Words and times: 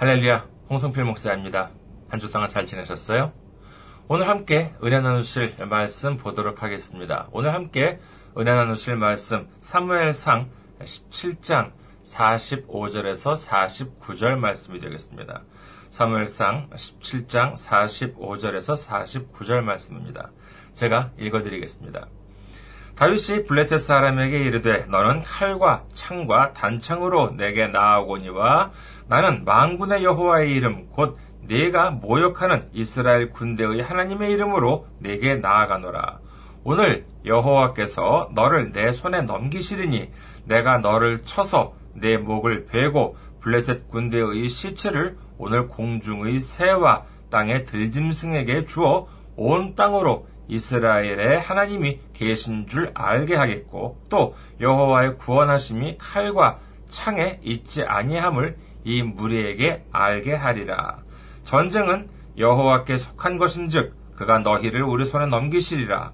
할렐루야, 0.00 0.48
홍성필 0.70 1.04
목사입니다. 1.04 1.68
한 2.08 2.20
주 2.20 2.30
동안 2.30 2.48
잘 2.48 2.64
지내셨어요? 2.64 3.34
오늘 4.08 4.28
함께 4.28 4.72
은혜 4.82 4.98
나누실 4.98 5.56
말씀 5.68 6.16
보도록 6.16 6.62
하겠습니다. 6.62 7.28
오늘 7.32 7.52
함께 7.52 8.00
은혜 8.38 8.50
나누실 8.54 8.96
말씀 8.96 9.46
사무엘상 9.60 10.48
17장 10.80 11.72
45절에서 12.02 13.36
49절 13.46 14.36
말씀이 14.36 14.78
되겠습니다. 14.78 15.42
사무엘상 15.90 16.70
17장 16.70 17.52
45절에서 17.52 19.28
49절 19.30 19.60
말씀입니다. 19.60 20.30
제가 20.72 21.10
읽어드리겠습니다. 21.18 22.08
다윗이 22.96 23.46
블레셋 23.46 23.80
사람에게 23.80 24.38
이르되 24.38 24.86
너는 24.86 25.22
칼과 25.22 25.84
창과 25.94 26.52
단창으로 26.52 27.36
내게 27.36 27.66
나아오거니와 27.66 28.72
나는 29.08 29.44
망군의 29.44 30.04
여호와의 30.04 30.52
이름 30.52 30.86
곧 30.90 31.18
네가 31.42 31.90
모욕하는 31.90 32.68
이스라엘 32.72 33.30
군대의 33.30 33.82
하나님의 33.82 34.30
이름으로 34.32 34.86
내게 34.98 35.36
나아가노라. 35.36 36.18
오늘 36.62 37.06
여호와께서 37.24 38.30
너를 38.34 38.72
내 38.72 38.92
손에 38.92 39.22
넘기시리니 39.22 40.10
내가 40.44 40.78
너를 40.78 41.22
쳐서 41.22 41.74
내 41.94 42.18
목을 42.18 42.66
베고 42.66 43.16
블레셋 43.40 43.88
군대의 43.88 44.48
시체를 44.48 45.16
오늘 45.38 45.68
공중의 45.68 46.38
새와 46.38 47.04
땅의 47.30 47.64
들짐승에게 47.64 48.66
주어 48.66 49.08
온 49.36 49.74
땅으로 49.74 50.26
이스라엘의 50.50 51.40
하나님이 51.40 52.00
계신 52.12 52.66
줄 52.66 52.90
알게 52.94 53.36
하겠고 53.36 53.98
또 54.08 54.34
여호와의 54.60 55.16
구원하심이 55.16 55.96
칼과 55.98 56.58
창에 56.88 57.38
있지 57.42 57.84
아니함을 57.84 58.56
이 58.84 59.02
무리에게 59.02 59.84
알게 59.92 60.34
하리라. 60.34 60.98
전쟁은 61.44 62.08
여호와께 62.36 62.96
속한 62.96 63.38
것인즉 63.38 63.94
그가 64.16 64.40
너희를 64.40 64.82
우리 64.82 65.04
손에 65.04 65.26
넘기시리라. 65.26 66.12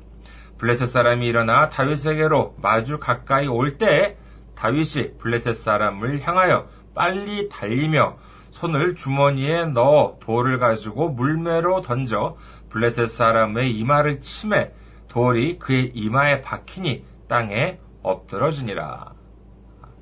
블레셋 0.58 0.88
사람이 0.88 1.26
일어나 1.26 1.68
다윗에게로 1.68 2.56
마주 2.60 2.98
가까이 2.98 3.46
올 3.46 3.78
때에 3.78 4.16
다윗이 4.54 5.18
블레셋 5.18 5.54
사람을 5.54 6.20
향하여 6.20 6.66
빨리 6.94 7.48
달리며 7.48 8.16
손을 8.50 8.94
주머니에 8.96 9.66
넣어 9.66 10.16
돌을 10.20 10.58
가지고 10.58 11.10
물매로 11.10 11.82
던져 11.82 12.36
블레셋 12.76 13.08
사람의 13.08 13.70
이마를 13.70 14.20
치매 14.20 14.70
돌이 15.08 15.58
그의 15.58 15.92
이마에 15.94 16.42
박히니 16.42 17.06
땅에 17.26 17.78
엎드러지니라. 18.02 19.14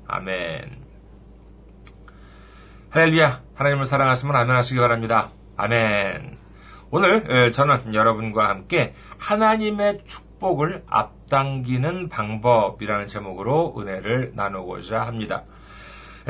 아멘. 0.07 0.83
할렐루야. 2.89 3.43
하나님을 3.55 3.85
사랑하시면 3.85 4.35
아멘 4.35 4.57
하시기 4.57 4.77
바랍니다. 4.77 5.29
아멘. 5.55 6.37
오늘 6.91 7.53
저는 7.53 7.93
여러분과 7.93 8.49
함께 8.49 8.93
하나님의 9.19 10.01
축복을 10.05 10.83
앞당기는 10.87 12.09
방법이라는 12.09 13.07
제목으로 13.07 13.73
은혜를 13.77 14.33
나누고자 14.35 15.01
합니다. 15.01 15.43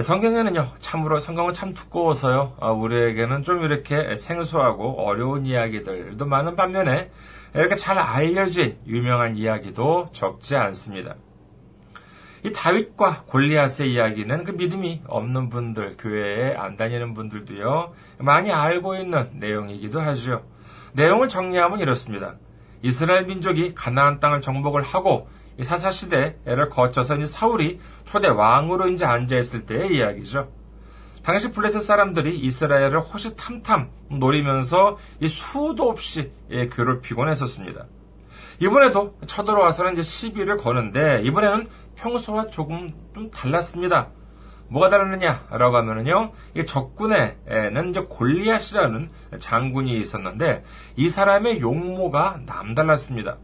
성경에는요, 0.02 0.74
참으로 0.80 1.20
성경은 1.20 1.54
참 1.54 1.74
두꺼워서요, 1.74 2.56
어, 2.58 2.74
우리에게는 2.74 3.44
좀 3.44 3.64
이렇게 3.64 4.18
생소하고 4.18 5.06
어려운 5.06 5.46
이야기들도 5.46 6.26
많은 6.26 6.58
반면에 6.58 7.12
이렇게 7.54 7.78
잘 7.78 7.98
알려진 7.98 8.78
유명한 8.86 9.38
이야기도 9.38 10.10
적지 10.12 10.58
않습니다. 10.58 11.16
이 12.44 12.52
다윗과 12.52 13.24
골리앗의 13.28 13.92
이야기는 13.94 14.44
그 14.44 14.52
믿음이 14.52 15.04
없는 15.08 15.50
분들, 15.50 15.96
교회에 15.98 16.56
안 16.56 16.76
다니는 16.76 17.14
분들도요, 17.14 17.94
많이 18.20 18.52
알고 18.52 18.98
있는 18.98 19.30
내용이기도 19.36 20.02
하죠. 20.02 20.44
내용을 20.92 21.30
정리하면 21.30 21.80
이렇습니다. 21.80 22.36
이스라엘 22.82 23.26
민족이 23.26 23.74
가나안 23.74 24.20
땅을 24.20 24.42
정복을 24.42 24.84
하고 24.84 25.30
사사 25.64 25.92
시대를 25.92 26.70
거쳐서 26.70 27.16
이제 27.16 27.26
사울이 27.26 27.80
초대 28.04 28.28
왕으로 28.28 28.90
이제 28.90 29.06
앉아 29.06 29.38
있을 29.38 29.66
때의 29.66 29.96
이야기죠. 29.96 30.50
당시 31.24 31.52
블레셋 31.52 31.82
사람들이 31.82 32.38
이스라엘을 32.38 33.00
호시탐탐 33.00 33.90
노리면서 34.12 34.98
이 35.20 35.28
수도 35.28 35.90
없이 35.90 36.32
예, 36.52 36.70
괴롭히곤 36.70 37.30
했었습니다. 37.30 37.86
이번에도 38.60 39.18
쳐들어와서는 39.26 39.94
이제 39.94 40.02
시비를 40.02 40.58
거는데 40.58 41.22
이번에는 41.24 41.68
평소와 41.96 42.48
조금 42.48 42.90
좀 43.14 43.32
달랐습니다. 43.32 44.10
뭐가 44.68 44.90
다르느냐라고 44.90 45.78
하면은요, 45.78 46.32
이 46.56 46.66
적군에는 46.66 47.90
이제 47.90 48.02
골리앗이라는 48.02 49.10
장군이 49.40 49.98
있었는데 50.00 50.64
이 50.96 51.10
사람의 51.10 51.62
용모가 51.62 52.42
남달랐습니다. 52.46 53.38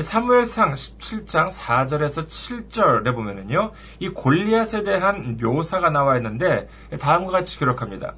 사무엘상 0.00 0.74
17장 0.74 1.50
4절에서 1.50 2.26
7절에 2.26 3.14
보면은요, 3.14 3.70
이 4.00 4.08
골리앗에 4.08 4.82
대한 4.82 5.36
묘사가 5.40 5.90
나와 5.90 6.16
있는데 6.16 6.68
다음과 6.98 7.30
같이 7.30 7.58
기록합니다. 7.58 8.14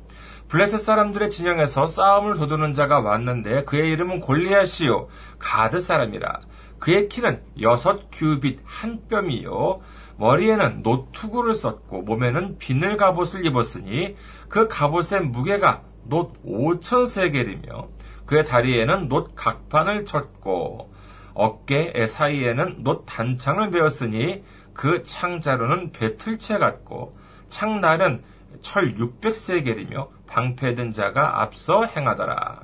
블레셋 0.48 0.80
사람들의 0.80 1.28
진영에서 1.28 1.86
싸움을 1.86 2.36
도두는 2.36 2.72
자가 2.72 3.00
왔는데 3.00 3.64
그의 3.64 3.90
이름은 3.92 4.20
골리앗이요 4.20 5.08
가드 5.38 5.80
사람이라. 5.80 6.40
그의 6.78 7.08
키는 7.08 7.42
여섯 7.60 8.08
큐빗 8.12 8.60
한 8.64 9.00
뼘이요 9.08 9.80
머리에는 10.18 10.82
노투구를 10.82 11.54
썼고 11.54 12.02
몸에는 12.02 12.58
비늘 12.58 12.96
갑옷을 12.96 13.44
입었으니 13.44 14.16
그 14.48 14.68
갑옷의 14.68 15.22
무게가 15.22 15.82
놋 16.04 16.32
5천 16.44 17.06
세겔이며 17.06 17.88
그의 18.24 18.44
다리에는 18.44 19.08
놋 19.08 19.34
각판을 19.34 20.04
쳤고 20.04 20.94
어깨 21.36 22.06
사이에는 22.06 22.82
놋 22.82 23.04
단창을 23.04 23.70
베었으니 23.70 24.42
그 24.72 25.02
창자루는 25.02 25.92
배틀채 25.92 26.58
같고 26.58 27.16
창날은 27.48 28.22
철 28.62 28.94
600세겔이며 28.94 30.08
방패든 30.26 30.92
자가 30.92 31.42
앞서 31.42 31.84
행하더라. 31.84 32.62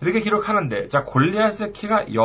이렇게 0.00 0.20
기록하는데 0.20 0.88
자 0.88 1.04
골리앗의 1.04 1.72
키가 1.74 2.08
6 2.12 2.22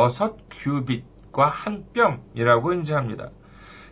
큐빗과 0.50 1.46
한 1.48 1.84
뼘이라고 1.92 2.72
인지합니다. 2.72 3.30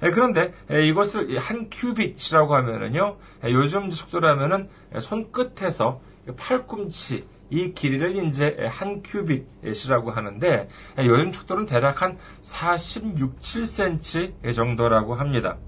그런데 0.01 0.55
이것을 0.71 1.39
한 1.39 1.69
큐빗이라고 1.71 2.55
하면은요 2.57 3.19
요즘 3.45 3.91
속도로 3.91 4.29
하면은 4.29 4.69
손끝에서 4.99 6.01
팔꿈치 6.37 7.27
이 7.53 7.75
길이를 7.75 8.17
이제 8.27 8.57
한 8.71 9.03
큐빗이라고 9.03 10.11
하는데 10.11 10.71
요즘 11.01 11.33
척도는 11.33 11.67
대략 11.67 12.01
한 12.01 12.17
46, 12.41 13.41
7cm 13.41 14.55
정도라고 14.55 15.15
합니다. 15.15 15.59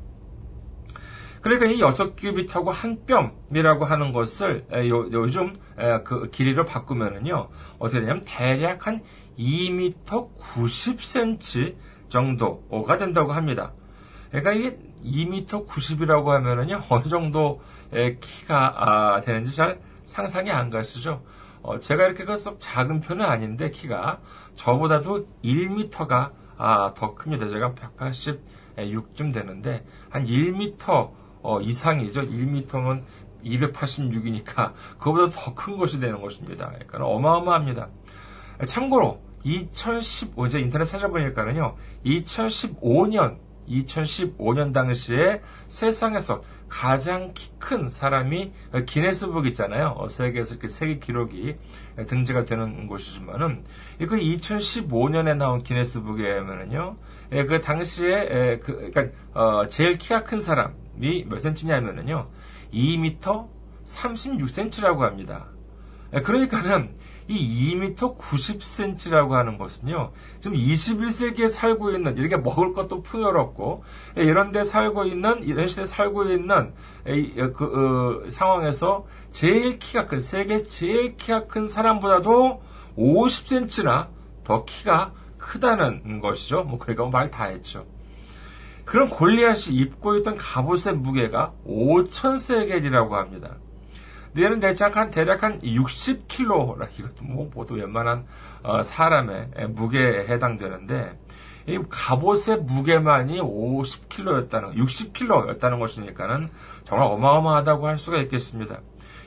그러니까 1.42 1.66
이 1.66 1.76
6큐빗하고 1.76 2.70
한 2.70 3.04
뼘이라고 3.04 3.84
하는 3.84 4.12
것을 4.12 4.64
요, 4.88 5.30
즘그 5.30 6.30
길이로 6.32 6.64
바꾸면은요 6.64 7.48
어떻게 7.78 8.00
되냐면 8.00 8.24
대략 8.26 8.86
한 8.86 9.02
2m 9.38 10.38
90cm 10.38 11.74
정도가 12.08 12.96
된다고 12.96 13.32
합니다. 13.32 13.72
그러니까 14.30 14.54
이게 14.54 14.78
2m 15.04 15.68
90이라고 15.68 16.28
하면은요 16.28 16.80
어느 16.88 17.08
정도의 17.08 18.20
키가 18.22 18.72
아, 18.74 19.20
되는지 19.20 19.54
잘 19.54 19.80
상상이 20.06 20.50
안 20.50 20.70
가시죠? 20.70 21.22
어, 21.64 21.80
제가 21.80 22.04
이렇게 22.06 22.36
썩 22.36 22.58
작은 22.60 23.00
편은 23.00 23.24
아닌데 23.24 23.70
키가 23.70 24.20
저보다도 24.54 25.26
1m가 25.42 26.32
아, 26.58 26.92
더 26.94 27.14
큽니다. 27.14 27.48
제가 27.48 27.72
186쯤 27.72 29.32
되는데 29.32 29.84
한 30.10 30.26
1m 30.26 31.10
어, 31.42 31.60
이상이죠. 31.60 32.20
1m면 32.20 33.02
286이니까 33.44 34.72
그보다 34.98 35.30
더 35.30 35.54
큰 35.54 35.78
것이 35.78 36.00
되는 36.00 36.20
것입니다. 36.20 36.66
그러니까 36.66 37.06
어마어마합니다. 37.06 37.88
참고로 38.66 39.20
2015, 39.44 40.46
이제 40.46 40.60
인터넷 40.60 40.84
찾아보니까는요, 40.84 41.76
2015년 42.06 43.38
2015년 43.68 44.72
당시에 44.72 45.40
세상에서 45.68 46.42
가장 46.68 47.32
키 47.34 47.54
큰 47.64 47.88
사람이 47.88 48.52
기네스북 48.84 49.46
있잖아요. 49.46 49.94
어, 49.96 50.08
세계에서 50.08 50.58
그 50.58 50.68
세계 50.68 50.98
기록이 50.98 51.56
등재가 52.06 52.44
되는 52.44 52.86
곳이지만은 52.86 53.64
그 53.98 54.16
2015년에 54.18 55.36
나온 55.36 55.62
기네스북에 55.62 56.30
하면은요, 56.30 56.96
예, 57.32 57.44
그 57.46 57.60
당시에 57.60 58.60
그 58.62 58.90
그러니까 58.92 59.06
어, 59.32 59.66
제일 59.68 59.96
키가 59.96 60.24
큰 60.24 60.40
사람이 60.40 61.24
몇 61.26 61.38
센치냐면은요, 61.38 62.28
2m 62.74 63.48
36cm라고 63.86 64.98
합니다. 64.98 65.46
그러니까는 66.22 66.96
이 67.26 67.74
2m 67.74 68.18
90cm라고 68.18 69.30
하는 69.30 69.56
것은요, 69.56 70.12
지금 70.40 70.56
21세기에 70.56 71.48
살고 71.48 71.90
있는, 71.90 72.18
이렇게 72.18 72.36
먹을 72.36 72.74
것도 72.74 73.02
풍요롭고, 73.02 73.84
이런 74.16 74.52
데 74.52 74.64
살고 74.64 75.04
있는, 75.04 75.42
이런 75.42 75.66
시대에 75.66 75.86
살고 75.86 76.24
있는, 76.30 76.74
그, 77.04 78.22
어, 78.26 78.30
상황에서 78.30 79.06
제일 79.32 79.78
키가 79.78 80.06
큰, 80.06 80.20
세계 80.20 80.64
제일 80.66 81.16
키가 81.16 81.46
큰 81.46 81.66
사람보다도 81.66 82.62
50cm나 82.98 84.08
더 84.44 84.64
키가 84.64 85.12
크다는 85.38 86.20
것이죠. 86.20 86.64
뭐, 86.64 86.78
그러니까 86.78 87.06
말 87.06 87.30
다 87.30 87.44
했죠. 87.44 87.86
그런 88.84 89.08
골리앗이 89.08 89.74
입고 89.76 90.16
있던 90.16 90.36
갑옷의 90.36 90.94
무게가 90.96 91.52
5천세겔이라고 91.66 93.10
합니다. 93.10 93.56
얘는 94.36 94.60
대략 94.60 94.96
한, 94.96 95.10
대략 95.10 95.42
한 95.42 95.60
60kg, 95.60 96.98
이것도 96.98 97.24
뭐, 97.24 97.50
모두 97.54 97.74
웬만한, 97.74 98.26
어, 98.62 98.82
사람의 98.82 99.50
무게에 99.70 100.26
해당되는데, 100.26 101.18
이 101.66 101.78
갑옷의 101.88 102.62
무게만이 102.62 103.40
50kg였다는, 103.40 104.74
60kg였다는 104.74 105.78
것이니까는 105.78 106.48
정말 106.84 107.08
어마어마하다고 107.08 107.86
할 107.86 107.98
수가 107.98 108.18
있겠습니다. 108.18 108.80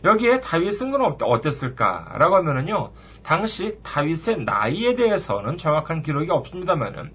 여기에 0.04 0.42
다윗은 0.42 0.92
그럼 0.92 1.18
어땠을까라고 1.19 2.36
하면은요, 2.36 2.92
당시 3.24 3.80
다윗의 3.81 4.44
나이에 4.44 4.94
대해서는 4.94 5.57
정확한 5.57 6.03
기록이 6.03 6.30
없습니다만은, 6.30 7.12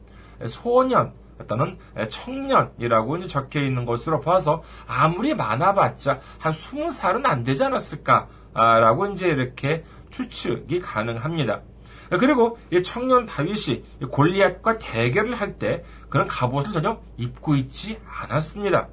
소년, 0.46 1.12
또는 1.46 1.78
청년이라고 2.08 3.16
이제 3.18 3.26
적혀 3.26 3.60
있는 3.60 3.84
것으로 3.84 4.20
봐서 4.20 4.62
아무리 4.86 5.34
많아봤자 5.34 6.20
한 6.38 6.52
20살은 6.52 7.26
안 7.26 7.44
되지 7.44 7.64
않았을까라고 7.64 9.06
이제 9.08 9.28
이렇게 9.28 9.84
추측이 10.10 10.80
가능합니다. 10.80 11.62
그리고 12.10 12.58
이 12.70 12.82
청년 12.82 13.24
다윗이 13.24 13.84
골리앗과 14.10 14.78
대결을 14.78 15.34
할 15.34 15.58
때 15.58 15.82
그런 16.10 16.26
갑옷을 16.26 16.72
전혀 16.72 17.00
입고 17.16 17.56
있지 17.56 17.98
않았습니다. 18.06 18.88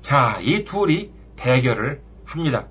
자, 0.00 0.38
이 0.42 0.64
둘이 0.64 1.10
대결을 1.36 2.02
합니다. 2.24 2.66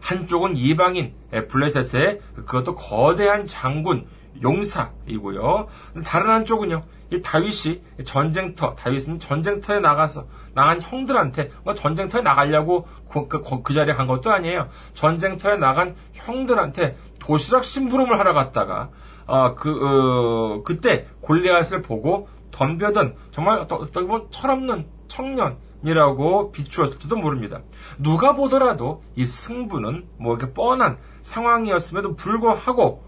한쪽은 0.00 0.56
이방인 0.56 1.14
블레셋의 1.30 2.20
그것도 2.34 2.74
거대한 2.74 3.46
장군 3.46 4.06
용사이고요. 4.40 5.68
다른 6.04 6.30
한쪽은요. 6.30 6.82
이 7.10 7.20
다윗이 7.20 7.82
전쟁터, 8.04 8.74
다윗은 8.74 9.20
전쟁터에 9.20 9.80
나가서 9.80 10.26
나간 10.54 10.80
형들한테 10.80 11.50
뭐 11.64 11.74
전쟁터에 11.74 12.22
나가려고 12.22 12.86
그, 13.10 13.28
그, 13.28 13.62
그 13.62 13.74
자리에 13.74 13.94
간 13.94 14.06
것도 14.06 14.30
아니에요. 14.32 14.68
전쟁터에 14.94 15.56
나간 15.56 15.94
형들한테 16.14 16.96
도시락 17.18 17.64
심부름을 17.64 18.18
하러 18.18 18.32
갔다가 18.32 18.90
어, 19.26 19.54
그 19.54 19.70
어, 19.70 20.62
그때 20.62 21.06
골리앗을 21.20 21.82
보고 21.82 22.28
덤벼든 22.50 23.14
정말 23.30 23.60
어떻게 23.60 24.06
보면 24.06 24.28
철없는 24.30 24.86
청년 25.08 25.58
이라고 25.84 26.52
비추었을지도 26.52 27.16
모릅니다. 27.16 27.60
누가 27.98 28.34
보더라도 28.34 29.02
이 29.16 29.24
승부는 29.24 30.06
뭐 30.16 30.36
이렇게 30.36 30.52
뻔한 30.52 30.98
상황이었음에도 31.22 32.14
불구하고 32.14 33.02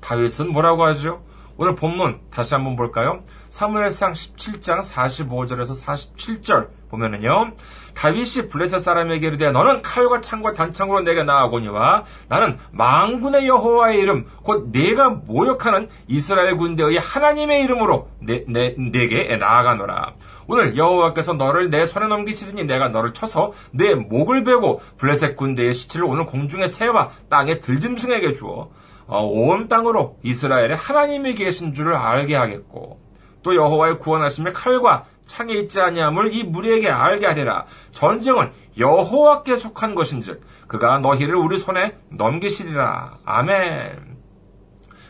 다윗은 0.00 0.52
뭐라고 0.52 0.84
하죠? 0.86 1.22
오늘 1.60 1.74
본문 1.74 2.20
다시 2.30 2.54
한번 2.54 2.74
볼까요? 2.74 3.20
사무엘상 3.50 4.14
17장 4.14 4.80
45절에서 4.80 5.84
47절 5.84 6.68
보면은요. 6.88 7.52
다윗이 7.94 8.48
블레셋 8.48 8.80
사람에게 8.80 9.26
이르되 9.26 9.50
너는 9.50 9.82
칼과 9.82 10.22
창과 10.22 10.54
단창으로 10.54 11.02
내게 11.02 11.22
나아오니와 11.22 12.04
나는 12.28 12.56
망군의 12.70 13.46
여호와의 13.46 13.98
이름 13.98 14.26
곧 14.42 14.70
내가 14.72 15.10
모욕하는 15.10 15.90
이스라엘 16.08 16.56
군대의 16.56 16.96
하나님의 16.98 17.62
이름으로 17.64 18.08
내, 18.20 18.42
내, 18.48 18.74
내게 18.78 19.36
나아가노라. 19.36 20.14
오늘 20.46 20.78
여호와께서 20.78 21.34
너를 21.34 21.68
내 21.68 21.84
손에 21.84 22.06
넘기시리니 22.06 22.64
내가 22.64 22.88
너를 22.88 23.12
쳐서 23.12 23.52
내 23.70 23.94
목을 23.94 24.44
베고 24.44 24.80
블레셋 24.96 25.36
군대의 25.36 25.74
시체를 25.74 26.06
오늘 26.06 26.24
공중의 26.24 26.68
새와 26.68 27.10
땅의 27.28 27.60
들짐승에게 27.60 28.32
주어 28.32 28.50
어, 28.52 28.70
온 29.18 29.68
땅으로 29.68 30.18
이스라엘의 30.22 30.76
하나님이 30.76 31.34
계신 31.34 31.74
줄을 31.74 31.94
알게 31.94 32.36
하겠고 32.36 33.00
또 33.42 33.54
여호와의 33.54 33.98
구원하심의 33.98 34.52
칼과 34.52 35.04
창에 35.26 35.54
있지 35.54 35.80
아니함을 35.80 36.34
이 36.34 36.44
무리에게 36.44 36.90
알게 36.90 37.26
하리라. 37.26 37.64
전쟁은 37.92 38.50
여호와께 38.78 39.56
속한 39.56 39.94
것인즉 39.94 40.42
그가 40.66 40.98
너희를 40.98 41.36
우리 41.36 41.56
손에 41.56 41.96
넘기시리라. 42.10 43.18
아멘. 43.24 44.18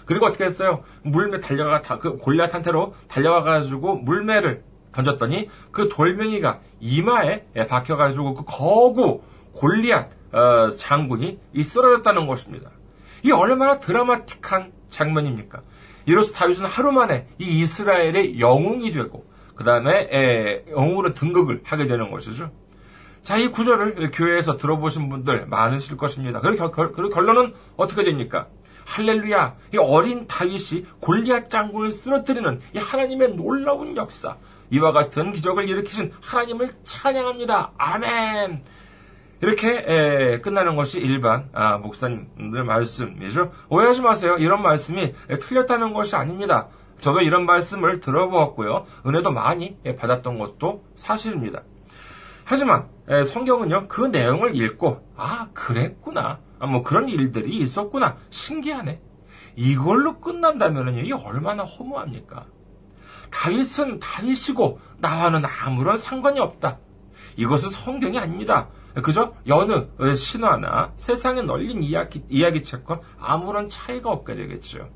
그리고 0.05 0.27
어떻게 0.27 0.45
했어요? 0.45 0.83
물매 1.03 1.41
달려가 1.41 1.81
그 1.99 2.17
골리앗한테로 2.19 2.95
달려가 3.09 3.43
가지고 3.43 3.97
물매를 3.97 4.65
던졌더니 4.93 5.49
그 5.71 5.89
돌멩이가 5.89 6.61
이마에 6.81 7.45
박혀 7.69 7.97
가지고 7.97 8.35
그 8.35 8.45
거구 8.47 9.23
골리앗 9.53 10.11
어, 10.33 10.69
장군이 10.69 11.39
이 11.53 11.63
쓰러졌다는 11.63 12.27
것입니다. 12.27 12.71
이 13.23 13.33
얼마나 13.33 13.79
드라마틱한 13.79 14.73
장면입니까? 14.89 15.63
이로써 16.07 16.33
다윗은 16.33 16.65
하루 16.65 16.93
만에 16.93 17.27
이 17.39 17.61
이스라엘의 17.61 18.41
영웅이 18.41 18.93
되고 18.93 19.25
그 19.55 19.65
다음에 19.65 20.65
영웅으로 20.71 21.15
등극을 21.15 21.61
하게 21.65 21.87
되는 21.87 22.11
것이죠. 22.11 22.51
자, 23.23 23.37
이 23.37 23.49
구절을 23.49 24.11
교회에서 24.13 24.57
들어보신 24.57 25.11
분들 25.11 25.47
많으실 25.47 25.99
것입니다. 25.99 26.41
그리고 26.41 26.71
결론은 27.11 27.53
어떻게 27.77 28.03
됩니까? 28.03 28.49
할렐루야! 28.87 29.57
이 29.75 29.77
어린 29.77 30.27
다윗이 30.27 30.87
골리앗 31.01 31.51
장군을 31.51 31.93
쓰러뜨리는 31.93 32.61
이 32.75 32.79
하나님의 32.79 33.37
놀라운 33.37 33.97
역사, 33.97 34.37
이와 34.71 34.93
같은 34.93 35.33
기적을 35.33 35.69
일으키신 35.69 36.13
하나님을 36.21 36.71
찬양합니다. 36.83 37.73
아멘! 37.77 38.65
이렇게 39.43 39.85
에, 39.87 40.41
끝나는 40.41 40.77
것이 40.77 41.01
일반 41.01 41.49
아, 41.53 41.79
목사님들 41.79 42.65
말씀이죠. 42.65 43.53
오해하지 43.69 44.03
마세요. 44.03 44.37
이런 44.39 44.63
말씀이 44.63 45.15
틀렸다는 45.41 45.93
것이 45.93 46.17
아닙니다. 46.17 46.69
저도 47.01 47.21
이런 47.21 47.47
말씀을 47.47 48.01
들어보았고요. 48.01 48.87
은혜도 49.07 49.31
많이 49.31 49.79
받았던 49.99 50.39
것도 50.39 50.85
사실입니다. 50.95 51.63
하지만 52.45 52.89
에, 53.09 53.25
성경은요 53.25 53.89
그 53.89 54.07
내용을 54.07 54.57
읽고 54.57 55.07
아 55.17 55.49
그랬구나 55.55 56.41
아, 56.59 56.67
뭐 56.67 56.83
그런 56.83 57.09
일들이 57.09 57.57
있었구나 57.59 58.17
신기하네 58.31 59.01
이걸로 59.57 60.21
끝난다면은요 60.21 61.03
이 61.03 61.13
얼마나 61.13 61.63
허무합니까? 61.63 62.47
다윗은 63.31 64.01
다윗이고 64.01 64.81
나와는 64.99 65.43
아무런 65.45 65.97
상관이 65.97 66.41
없다. 66.41 66.79
이것은 67.37 67.71
성경이 67.71 68.19
아닙니다. 68.19 68.69
그저 69.03 69.35
여느 69.47 70.15
신화나 70.15 70.93
세상에 70.97 71.43
널린 71.43 71.83
이야기, 71.83 72.23
이야기책과 72.29 73.01
아무런 73.21 73.69
차이가 73.69 74.11
없게 74.11 74.35
되겠죠. 74.35 74.89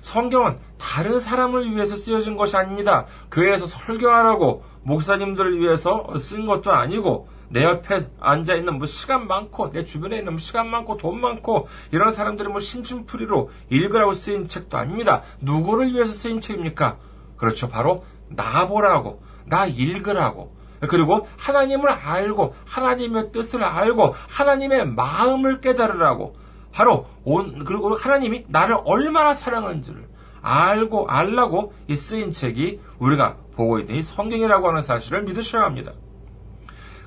성경은 0.00 0.58
다른 0.78 1.18
사람을 1.18 1.74
위해서 1.74 1.96
쓰여진 1.96 2.36
것이 2.36 2.56
아닙니다. 2.56 3.06
교회에서 3.30 3.66
설교하라고 3.66 4.62
목사님들을 4.82 5.60
위해서 5.60 6.06
쓴 6.18 6.44
것도 6.44 6.72
아니고 6.72 7.28
내 7.48 7.64
옆에 7.64 8.06
앉아 8.20 8.54
있는 8.54 8.78
뭐 8.78 8.86
시간 8.86 9.26
많고 9.26 9.70
내 9.70 9.84
주변에 9.84 10.18
있는 10.18 10.32
뭐 10.32 10.38
시간 10.38 10.68
많고 10.68 10.98
돈 10.98 11.20
많고 11.20 11.68
이런 11.90 12.10
사람들이 12.10 12.48
뭐 12.48 12.60
심심풀이로 12.60 13.50
읽으라고 13.70 14.12
쓰인 14.12 14.46
책도 14.46 14.76
아닙니다. 14.76 15.22
누구를 15.40 15.92
위해서 15.92 16.12
쓰인 16.12 16.40
책입니까? 16.40 16.98
그렇죠. 17.36 17.68
바로 17.68 18.04
나 18.28 18.66
보라고 18.66 19.22
나 19.46 19.66
읽으라고 19.66 20.54
그리고 20.86 21.26
하나님을 21.38 21.88
알고 21.88 22.54
하나님의 22.66 23.32
뜻을 23.32 23.62
알고 23.62 24.14
하나님의 24.28 24.86
마음을 24.86 25.60
깨달으라고 25.60 26.36
바로 26.72 27.06
온 27.24 27.64
그리고 27.64 27.94
하나님이 27.96 28.46
나를 28.48 28.78
얼마나 28.84 29.34
사랑하는지를 29.34 30.08
알고 30.42 31.08
알라고 31.08 31.72
이 31.88 31.96
쓰인 31.96 32.30
책이 32.30 32.80
우리가 32.98 33.36
보고 33.56 33.78
있는 33.78 33.94
이 33.94 34.02
성경이라고 34.02 34.68
하는 34.68 34.82
사실을 34.82 35.22
믿으셔야 35.22 35.62
합니다. 35.62 35.92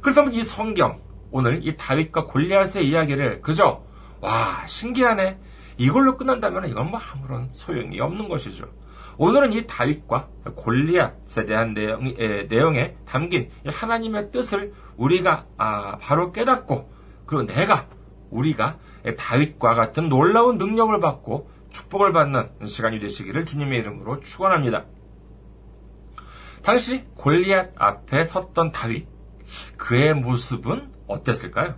그렇다면 0.01 0.33
이 0.33 0.41
성경 0.41 1.01
오늘 1.31 1.67
이 1.67 1.75
다윗과 1.75 2.25
골리앗의 2.25 2.87
이야기를 2.87 3.41
그저 3.41 3.83
와 4.21 4.65
신기하네 4.65 5.37
이걸로 5.77 6.17
끝난다면 6.17 6.69
이건 6.69 6.89
뭐 6.89 6.99
아무런 6.99 7.49
소용이 7.51 7.99
없는 7.99 8.29
것이죠. 8.29 8.65
오늘은 9.17 9.53
이 9.53 9.65
다윗과 9.65 10.27
골리앗에 10.55 11.45
대한 11.45 11.73
내용, 11.73 12.03
내용에 12.03 12.95
담긴 13.05 13.49
하나님의 13.65 14.31
뜻을 14.31 14.73
우리가 14.95 15.45
아, 15.57 15.97
바로 15.97 16.31
깨닫고 16.31 16.89
그리고 17.25 17.45
내가 17.45 17.87
우리가 18.29 18.77
다윗과 19.17 19.73
같은 19.73 20.09
놀라운 20.09 20.57
능력을 20.57 20.99
받고 20.99 21.49
축복을 21.71 22.13
받는 22.13 22.49
시간이 22.65 22.99
되시기를 22.99 23.45
주님의 23.45 23.79
이름으로 23.79 24.19
축원합니다. 24.21 24.85
당시 26.63 27.05
골리앗 27.15 27.71
앞에 27.75 28.23
섰던 28.23 28.71
다윗 28.71 29.07
그의 29.77 30.13
모습은 30.13 30.91
어땠을까요? 31.07 31.75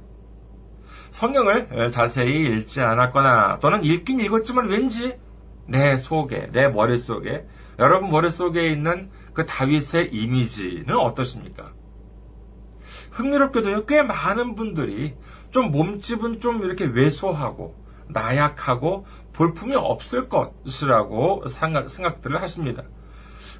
성경을 1.11 1.91
자세히 1.91 2.45
읽지 2.45 2.81
않았거나 2.81 3.59
또는 3.59 3.83
읽긴 3.83 4.19
읽었지만 4.19 4.67
왠지 4.67 5.17
내 5.69 5.97
속에, 5.97 6.49
내 6.51 6.67
머릿속에, 6.67 7.45
여러분 7.77 8.09
머릿속에 8.09 8.67
있는 8.67 9.09
그 9.33 9.45
다윗의 9.45 10.09
이미지는 10.11 10.95
어떠십니까? 10.97 11.73
흥미롭게도요, 13.11 13.85
꽤 13.85 14.01
많은 14.01 14.55
분들이 14.55 15.15
좀 15.51 15.71
몸집은 15.71 16.39
좀 16.39 16.63
이렇게 16.63 16.85
왜소하고, 16.85 17.75
나약하고, 18.07 19.05
볼품이 19.33 19.75
없을 19.75 20.27
것이라고 20.27 21.47
생각, 21.47 21.89
생각들을 21.89 22.41
하십니다. 22.41 22.83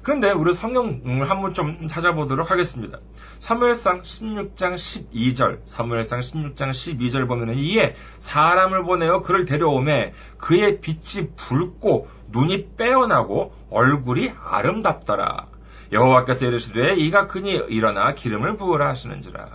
그런데 0.02 0.30
우리 0.30 0.52
성경을 0.54 1.28
한번 1.28 1.52
좀 1.52 1.86
찾아보도록 1.86 2.50
하겠습니다. 2.50 2.98
사무엘상 3.38 4.02
16장 4.02 4.74
12절, 4.74 5.60
사무엘상 5.64 6.20
16장 6.20 6.70
12절 6.70 7.28
보면은 7.28 7.54
이에 7.54 7.94
사람을 8.18 8.84
보내어 8.84 9.20
그를 9.20 9.44
데려오매 9.44 10.12
그의 10.38 10.80
빛이 10.80 11.30
붉고 11.36 12.08
눈이 12.28 12.76
빼어나고 12.76 13.52
얼굴이 13.70 14.32
아름답더라. 14.42 15.48
여호와께서 15.92 16.46
이르시되 16.46 16.94
이가 16.94 17.26
그니 17.26 17.52
일어나 17.68 18.14
기름을 18.14 18.56
부으라 18.56 18.88
하시는지라. 18.88 19.48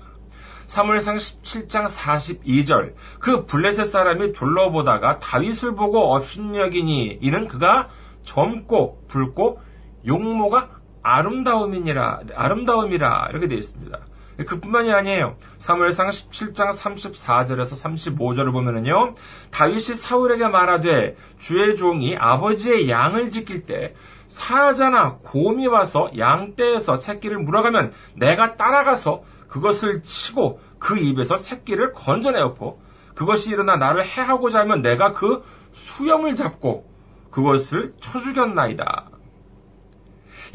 사무엘상 0.67 1.17
17장 1.17 1.87
42절 1.87 2.93
그 3.19 3.45
블레셋 3.45 3.85
사람이 3.85 4.33
둘러보다가 4.33 5.19
다윗을 5.19 5.75
보고 5.75 6.15
업신여기니 6.15 7.19
이는 7.21 7.47
그가 7.47 7.87
젊고 8.23 9.05
붉고 9.07 9.61
용모가 10.05 10.69
아름다움이니라 11.03 12.21
아름다움이라 12.35 13.27
이렇게 13.31 13.47
되어 13.47 13.57
있습니다. 13.57 13.99
그뿐만이 14.43 14.91
아니에요. 14.91 15.37
사무엘상 15.59 16.09
17장 16.09 16.69
34절에서 16.71 18.17
35절을 18.17 18.51
보면은요. 18.51 19.15
다윗이 19.51 19.95
사울에게 19.95 20.47
말하되 20.47 21.15
주의 21.37 21.75
종이 21.75 22.17
아버지의 22.17 22.89
양을 22.89 23.29
지킬 23.29 23.65
때 23.65 23.95
사자나 24.27 25.19
곰이 25.23 25.67
와서 25.67 26.09
양떼에서 26.17 26.97
새끼를 26.97 27.39
물어가면 27.39 27.93
내가 28.15 28.57
따라가서 28.57 29.23
그것을 29.47 30.01
치고 30.01 30.59
그 30.79 30.97
입에서 30.97 31.37
새끼를 31.37 31.93
건져내었고 31.93 32.81
그것이 33.13 33.51
일어나 33.51 33.77
나를 33.77 34.03
해하고자 34.03 34.59
하면 34.61 34.81
내가 34.81 35.13
그 35.13 35.43
수염을 35.71 36.35
잡고 36.35 36.89
그것을 37.31 37.93
쳐 37.99 38.19
죽였나이다. 38.19 39.14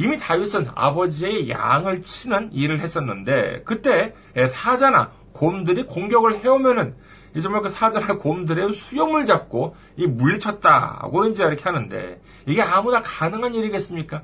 이미 0.01 0.19
다윗은 0.19 0.71
아버지의 0.75 1.51
양을 1.51 2.01
치는 2.01 2.55
일을 2.55 2.81
했었는데 2.81 3.65
그때 3.65 4.15
사자나 4.49 5.13
곰들이 5.35 5.85
공격을 5.85 6.37
해오면은 6.43 6.97
정말 7.43 7.61
그 7.61 7.69
사자나 7.69 8.17
곰들의 8.17 8.73
수염을 8.73 9.27
잡고 9.27 9.77
이 9.97 10.07
물리쳤다고 10.07 11.27
이제 11.27 11.45
이렇게 11.45 11.65
하는데 11.65 12.19
이게 12.47 12.63
아무나 12.63 13.03
가능한 13.03 13.55
일이겠습니까? 13.55 14.23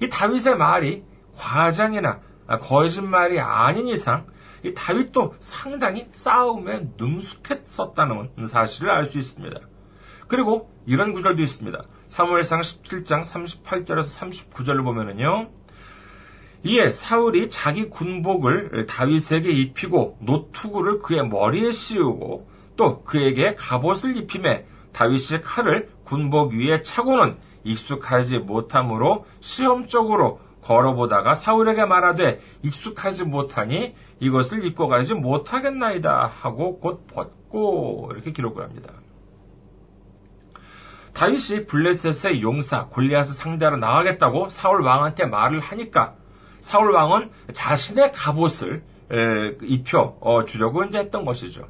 이 0.00 0.08
다윗의 0.08 0.56
말이 0.56 1.04
과장이나 1.36 2.20
거짓말이 2.62 3.38
아닌 3.38 3.86
이상 3.86 4.26
이 4.62 4.72
다윗도 4.72 5.34
상당히 5.40 6.08
싸움에 6.10 6.88
능숙했었다는 6.96 8.46
사실을 8.46 8.90
알 8.90 9.04
수 9.04 9.18
있습니다. 9.18 9.60
그리고 10.26 10.70
이런 10.86 11.12
구절도 11.12 11.42
있습니다. 11.42 11.82
사무엘상 12.16 12.62
17장 12.62 13.24
38절에서 13.24 14.50
39절을 14.50 14.82
보면은요. 14.84 15.50
이에 16.62 16.90
사울이 16.90 17.50
자기 17.50 17.90
군복을 17.90 18.86
다윗에게 18.86 19.50
입히고 19.50 20.16
노투구를 20.22 21.00
그의 21.00 21.28
머리에 21.28 21.72
씌우고 21.72 22.48
또 22.76 23.04
그에게 23.04 23.54
갑옷을 23.54 24.16
입힘에 24.16 24.64
다윗이 24.94 25.42
칼을 25.42 25.90
군복 26.04 26.54
위에 26.54 26.80
차고는 26.80 27.36
익숙하지 27.64 28.38
못함으로 28.38 29.26
시험적으로 29.40 30.40
걸어보다가 30.62 31.34
사울에게 31.34 31.84
말하되 31.84 32.40
익숙하지 32.62 33.24
못하니 33.24 33.94
이것을 34.20 34.64
입고 34.64 34.88
가지 34.88 35.12
못하겠나이다 35.12 36.28
하고 36.28 36.80
곧 36.80 37.06
벗고 37.08 38.08
이렇게 38.14 38.32
기록을 38.32 38.62
합니다. 38.64 38.94
다윗이 41.16 41.64
블레셋의 41.64 42.42
용사 42.42 42.88
골리앗을 42.88 43.34
상대하러 43.34 43.78
나가겠다고 43.78 44.50
사울 44.50 44.82
왕한테 44.82 45.24
말을 45.24 45.60
하니까 45.60 46.14
사울 46.60 46.90
왕은 46.90 47.30
자신의 47.54 48.12
갑옷을 48.12 48.84
입혀 49.62 50.18
어, 50.20 50.44
주려고 50.44 50.84
이제 50.84 50.98
했던 50.98 51.24
것이죠. 51.24 51.68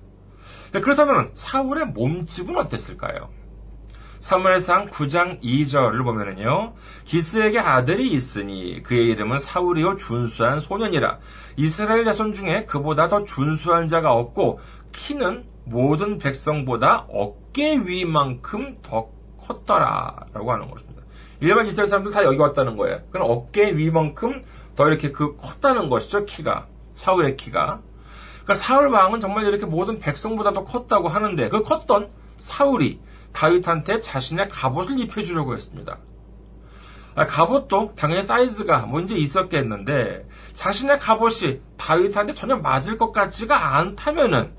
그렇다면 0.73 1.31
사울의 1.35 1.87
몸집은 1.87 2.57
어땠을까요? 2.57 3.29
사무엘상 4.19 4.91
9장 4.91 5.41
2절을 5.41 6.03
보면은요. 6.03 6.75
기스에게 7.05 7.61
아들이 7.61 8.11
있으니 8.11 8.83
그의 8.83 9.11
이름은 9.11 9.39
사울이요 9.39 9.97
준수한 9.97 10.59
소년이라. 10.59 11.19
이스라엘 11.57 12.05
자손 12.05 12.33
중에 12.33 12.65
그보다 12.65 13.07
더 13.07 13.25
준수한 13.25 13.87
자가 13.87 14.13
없고 14.13 14.59
키는 14.91 15.45
모든 15.67 16.19
백성보다 16.19 17.07
어깨 17.09 17.77
위만큼 17.77 18.79
더 18.83 19.16
컸더라라고 19.47 20.53
하는 20.53 20.71
것입니다. 20.71 21.03
일반 21.41 21.67
이스라엘 21.67 21.87
사람들 21.87 22.13
다 22.13 22.25
여기 22.25 22.39
왔다는 22.39 22.77
거예요. 22.77 23.01
그럼 23.11 23.31
어깨 23.31 23.77
위만큼 23.77 24.43
더 24.75 24.89
이렇게 24.89 25.13
그 25.13 25.37
컸다는 25.37 25.89
것이죠. 25.89 26.25
키가 26.25 26.67
사울의 26.95 27.37
키가. 27.37 27.81
그러니까 28.45 28.55
사울 28.55 28.89
왕은 28.89 29.21
정말 29.21 29.45
이렇게 29.45 29.67
모든 29.67 29.99
백성보다도 29.99 30.65
컸다고 30.65 31.09
하는데 31.09 31.49
그 31.49 31.63
컸던 31.63 32.11
사울이 32.39 33.01
다윗한테 33.33 34.01
자신의 34.01 34.49
갑옷을 34.49 34.99
입혀주려고 34.99 35.55
했습니다. 35.55 35.99
아, 37.17 37.27
갑옷도 37.27 37.95
당연히 37.97 38.25
사이즈가 38.25 38.81
뭔지 38.81 39.17
있었겠는데 39.17 40.27
자신의 40.55 40.99
갑옷이 40.99 41.61
다윗한테 41.79 42.35
전혀 42.35 42.57
맞을 42.57 42.99
것 42.99 43.11
같지가 43.11 43.77
않다면은 43.77 44.53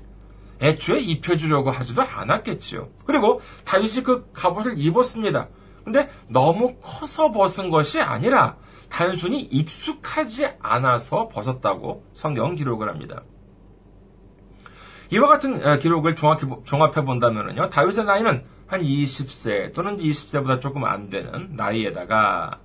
애초에 0.60 1.00
입혀주려고 1.00 1.70
하지도 1.70 2.02
않았겠지요. 2.02 2.88
그리고 3.04 3.40
다윗이 3.64 4.02
그 4.04 4.30
갑옷을 4.32 4.74
입었습니다. 4.76 5.48
근데 5.84 6.08
너무 6.28 6.76
커서 6.80 7.32
벗은 7.32 7.70
것이 7.70 8.00
아니라 8.00 8.56
단순히 8.90 9.40
익숙하지 9.40 10.48
않아서 10.60 11.28
벗었다고 11.28 12.04
성경 12.12 12.54
기록을 12.54 12.88
합니다. 12.88 13.22
이와 15.10 15.28
같은 15.28 15.78
기록을 15.78 16.14
종합해 16.14 17.04
본다면요. 17.04 17.70
다윗의 17.70 18.04
나이는 18.04 18.44
한 18.66 18.82
20세 18.82 19.72
또는 19.72 19.96
20세보다 19.96 20.60
조금 20.60 20.84
안 20.84 21.08
되는 21.08 21.56
나이에다가 21.56 22.60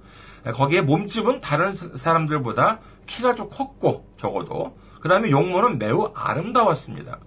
거기에 0.53 0.81
몸집은 0.81 1.39
다른 1.39 1.75
사람들보다 1.95 2.79
키가 3.05 3.35
좀 3.35 3.47
컸고 3.49 4.13
적어도 4.17 4.77
그 4.99 5.07
다음에 5.07 5.31
용모는 5.31 5.79
매우 5.79 6.11
아름다웠습니다. 6.13 7.19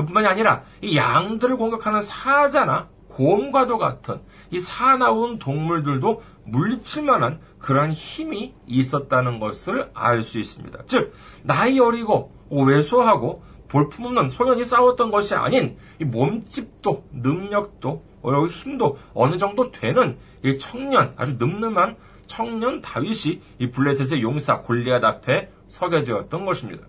그뿐만이 0.00 0.26
아니라 0.26 0.62
이 0.80 0.96
양들을 0.96 1.56
공격하는 1.56 2.00
사자나 2.00 2.88
곰과도 3.08 3.78
같은 3.78 4.20
이 4.50 4.60
사나운 4.60 5.38
동물들도 5.38 6.22
물리칠 6.44 7.04
만한 7.04 7.40
그러한 7.58 7.92
힘이 7.92 8.54
있었다는 8.66 9.40
것을 9.40 9.90
알 9.94 10.22
수 10.22 10.38
있습니다. 10.38 10.78
즉 10.86 11.12
나이 11.42 11.78
어리고 11.78 12.32
왜소하고 12.50 13.42
볼품없는 13.68 14.28
소년이 14.28 14.64
싸웠던 14.64 15.10
것이 15.10 15.34
아닌 15.34 15.76
이 16.00 16.04
몸집도 16.04 17.04
능력도 17.12 18.02
힘도 18.50 18.96
어느 19.14 19.38
정도 19.38 19.70
되는 19.70 20.18
이 20.44 20.58
청년 20.58 21.14
아주 21.16 21.36
늠름한 21.38 21.96
청년 22.26 22.80
다윗이 22.80 23.40
이 23.58 23.70
블레셋의 23.70 24.22
용사 24.22 24.60
골리앗 24.62 25.04
앞에 25.04 25.50
서게 25.68 26.04
되었던 26.04 26.44
것입니다. 26.44 26.86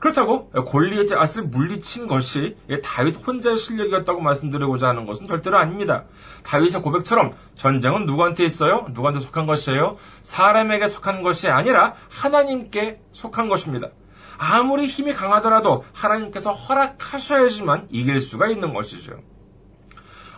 그렇다고 0.00 0.50
골리앗을 0.50 1.44
물리친 1.44 2.06
것이 2.06 2.56
다윗 2.82 3.16
혼자의 3.26 3.58
실력이었다고 3.58 4.20
말씀드리고자 4.20 4.88
하는 4.88 5.06
것은 5.06 5.26
절대로 5.26 5.58
아닙니다. 5.58 6.04
다윗의 6.44 6.82
고백처럼 6.82 7.32
전쟁은 7.54 8.06
누구한테 8.06 8.44
있어요? 8.44 8.86
누구한테 8.90 9.20
속한 9.20 9.46
것이에요? 9.46 9.96
사람에게 10.22 10.86
속한 10.86 11.22
것이 11.22 11.48
아니라 11.48 11.94
하나님께 12.10 13.00
속한 13.12 13.48
것입니다. 13.48 13.88
아무리 14.38 14.86
힘이 14.86 15.14
강하더라도 15.14 15.84
하나님께서 15.92 16.52
허락하셔야지만 16.52 17.86
이길 17.90 18.20
수가 18.20 18.48
있는 18.48 18.74
것이죠. 18.74 19.14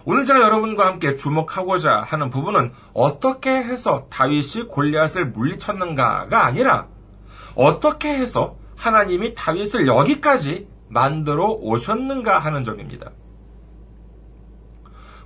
오늘 0.04 0.24
제가 0.24 0.40
여러분과 0.40 0.86
함께 0.86 1.16
주목하고자 1.16 2.02
하는 2.06 2.30
부분은 2.30 2.72
어떻게 2.94 3.50
해서 3.50 4.06
다윗이 4.08 4.68
골리앗을 4.68 5.26
물리쳤는가가 5.26 6.44
아니라 6.44 6.86
어떻게 7.54 8.08
해서 8.08 8.56
하나님이 8.78 9.34
다윗을 9.34 9.86
여기까지 9.86 10.68
만들어 10.88 11.48
오셨는가 11.48 12.38
하는 12.38 12.64
점입니다. 12.64 13.10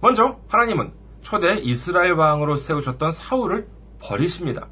먼저 0.01 0.39
하나님은 0.49 0.93
초대 1.21 1.59
이스라엘 1.59 2.13
왕으로 2.13 2.57
세우셨던 2.57 3.13
사울을 3.13 3.69
버리십니다. 4.01 4.69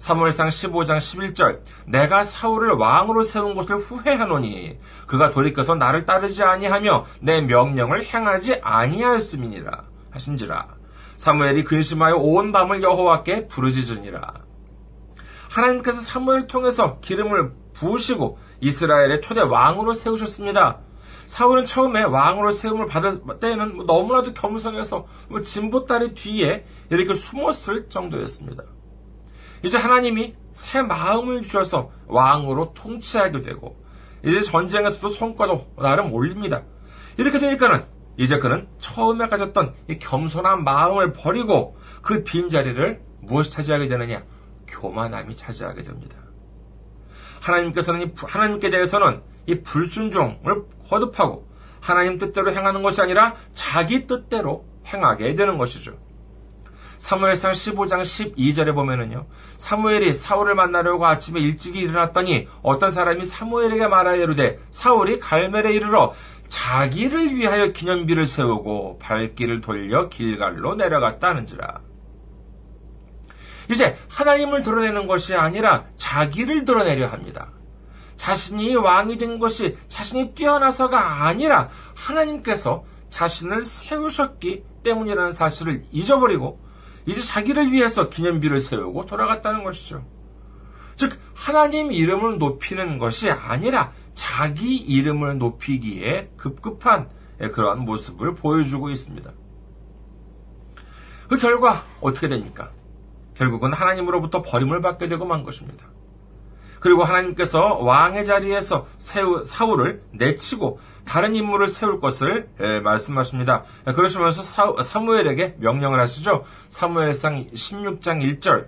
사무엘상 0.00 0.48
15장 0.48 0.96
11절 0.96 1.60
내가 1.86 2.24
사울을 2.24 2.72
왕으로 2.72 3.22
세운 3.22 3.54
것을 3.54 3.76
후회하노니 3.76 4.78
그가 5.06 5.30
돌이켜서 5.30 5.74
나를 5.74 6.06
따르지 6.06 6.42
아니하며 6.42 7.04
내 7.20 7.42
명령을 7.42 8.06
행하지 8.06 8.60
아니하였음이니라 8.62 9.84
하신지라 10.10 10.68
사무엘이 11.18 11.64
근심하여 11.64 12.16
온 12.16 12.50
밤을 12.50 12.82
여호와께 12.82 13.46
부르짖으니라 13.48 14.32
하나님께서 15.50 16.00
사무엘 16.00 16.46
통해서 16.46 16.98
기름을 17.00 17.52
부으시고 17.80 18.38
이스라엘의 18.60 19.22
초대 19.22 19.40
왕으로 19.40 19.94
세우셨습니다. 19.94 20.78
사울은 21.26 21.64
처음에 21.64 22.02
왕으로 22.02 22.50
세움을 22.50 22.86
받을 22.86 23.20
때에는 23.40 23.76
뭐 23.76 23.84
너무나도 23.84 24.34
겸손해서 24.34 25.06
뭐 25.28 25.40
진보다리 25.40 26.14
뒤에 26.14 26.64
이렇게 26.90 27.14
숨었을 27.14 27.88
정도였습니다. 27.88 28.64
이제 29.62 29.78
하나님이 29.78 30.34
새 30.52 30.82
마음을 30.82 31.42
주셔서 31.42 31.90
왕으로 32.06 32.74
통치하게 32.74 33.42
되고 33.42 33.76
이제 34.24 34.40
전쟁에서도 34.40 35.08
성과도 35.08 35.66
나름 35.76 36.12
올립니다. 36.12 36.62
이렇게 37.16 37.38
되니까는 37.38 37.84
이제 38.16 38.38
그는 38.38 38.68
처음에 38.78 39.28
가졌던 39.28 39.74
이 39.88 39.98
겸손한 39.98 40.64
마음을 40.64 41.12
버리고 41.12 41.76
그 42.02 42.24
빈자리를 42.24 43.00
무엇이 43.20 43.50
차지하게 43.50 43.88
되느냐? 43.88 44.24
교만함이 44.66 45.36
차지하게 45.36 45.84
됩니다. 45.84 46.16
하나님께서는 47.40 48.14
하나님께 48.16 48.70
대해서는 48.70 49.22
이 49.46 49.60
불순종을 49.60 50.64
거듭하고 50.88 51.48
하나님 51.80 52.18
뜻대로 52.18 52.52
행하는 52.52 52.82
것이 52.82 53.00
아니라 53.00 53.34
자기 53.54 54.06
뜻대로 54.06 54.64
행하게 54.86 55.34
되는 55.34 55.58
것이죠. 55.58 55.96
사무엘상 56.98 57.52
15장 57.52 58.02
12절에 58.02 58.74
보면은요. 58.74 59.26
사무엘이 59.56 60.14
사울을 60.14 60.54
만나려고 60.54 61.06
아침에 61.06 61.40
일찍 61.40 61.76
일어났더니 61.76 62.46
어떤 62.62 62.90
사람이 62.90 63.24
사무엘에게 63.24 63.88
말하여 63.88 64.22
이르되 64.22 64.58
사울이 64.70 65.18
갈멜에 65.18 65.72
이르러 65.72 66.12
자기를 66.48 67.34
위하여 67.34 67.72
기념비를 67.72 68.26
세우고 68.26 68.98
발길을 68.98 69.62
돌려 69.62 70.08
길갈로 70.10 70.74
내려갔다는지라. 70.74 71.89
이제 73.70 73.96
하나님을 74.08 74.62
드러내는 74.62 75.06
것이 75.06 75.34
아니라 75.34 75.84
자기를 75.96 76.64
드러내려 76.64 77.06
합니다. 77.06 77.52
자신이 78.16 78.74
왕이 78.74 79.16
된 79.16 79.38
것이 79.38 79.76
자신이 79.88 80.34
뛰어나서가 80.34 81.24
아니라 81.24 81.68
하나님께서 81.94 82.84
자신을 83.08 83.64
세우셨기 83.64 84.64
때문이라는 84.82 85.32
사실을 85.32 85.84
잊어버리고 85.90 86.60
이제 87.06 87.22
자기를 87.22 87.72
위해서 87.72 88.10
기념비를 88.10 88.58
세우고 88.58 89.06
돌아갔다는 89.06 89.64
것이죠. 89.64 90.04
즉 90.96 91.18
하나님 91.34 91.92
이름을 91.92 92.38
높이는 92.38 92.98
것이 92.98 93.30
아니라 93.30 93.92
자기 94.14 94.76
이름을 94.76 95.38
높이기에 95.38 96.32
급급한 96.36 97.08
그러한 97.38 97.80
모습을 97.80 98.34
보여주고 98.34 98.90
있습니다. 98.90 99.32
그 101.28 101.38
결과 101.38 101.84
어떻게 102.00 102.28
됩니까? 102.28 102.70
결국은 103.40 103.72
하나님으로부터 103.72 104.42
버림을 104.42 104.82
받게 104.82 105.08
되고 105.08 105.24
만 105.24 105.44
것입니다. 105.44 105.86
그리고 106.78 107.04
하나님께서 107.04 107.78
왕의 107.78 108.26
자리에서 108.26 108.86
사울을 108.98 110.02
내치고 110.12 110.78
다른 111.06 111.34
인물을 111.34 111.66
세울 111.68 112.00
것을 112.00 112.50
예, 112.60 112.80
말씀하십니다. 112.80 113.64
그러시면서 113.96 114.42
사, 114.82 115.00
무엘에게 115.00 115.56
명령을 115.58 116.00
하시죠. 116.00 116.44
사무엘상 116.68 117.46
16장 117.46 118.40
1절 118.40 118.66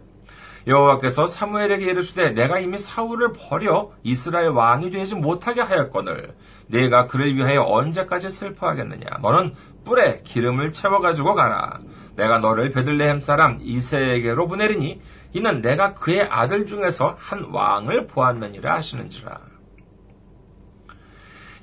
여호와께서 0.67 1.27
사무엘에게 1.27 1.87
이르시되 1.87 2.31
내가 2.31 2.59
이미 2.59 2.79
사울을 2.79 3.33
버려 3.33 3.91
이스라엘 4.03 4.49
왕이 4.49 4.91
되지 4.91 5.15
못하게 5.15 5.61
하였거늘 5.61 6.35
내가 6.69 7.07
그를 7.07 7.35
위하여 7.37 7.63
언제까지 7.63 8.31
슬퍼하겠느냐? 8.31 9.19
너는 9.21 9.55
뿔에 9.85 10.23
기름을 10.23 10.73
채워 10.73 11.01
가지고 11.01 11.35
가라. 11.35 11.81
내가 12.17 12.39
너를 12.39 12.71
베들레헴 12.71 13.21
사람 13.21 13.59
이세에게로 13.61 14.47
보내리니 14.47 15.01
이는 15.33 15.63
내가 15.63 15.95
그의 15.95 16.23
아들 16.31 16.67
중에서 16.67 17.17
한 17.19 17.45
왕을 17.51 18.07
보았느니라 18.07 18.75
하시는지라. 18.75 19.41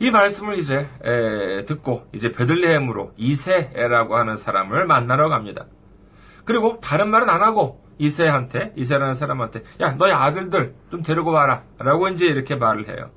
이 0.02 0.12
말씀을 0.12 0.58
이제 0.58 0.90
에, 1.04 1.66
듣고 1.66 2.08
이제 2.14 2.32
베들레헴으로 2.32 3.14
이세라고 3.18 4.16
하는 4.16 4.36
사람을 4.38 4.86
만나러 4.86 5.30
갑니다. 5.30 5.66
그리고 6.46 6.80
다른 6.80 7.10
말은 7.10 7.30
안 7.30 7.42
하고 7.44 7.84
이세한테, 8.00 8.74
이세라는 8.76 9.14
사람한테, 9.14 9.64
야, 9.82 9.92
너희 9.92 10.12
아들들 10.12 10.74
좀 10.90 11.04
데리고 11.04 11.32
와라. 11.32 11.64
라고 11.78 12.08
이제 12.08 12.26
이렇게 12.26 12.56
말을 12.56 12.88
해요. 12.88 13.12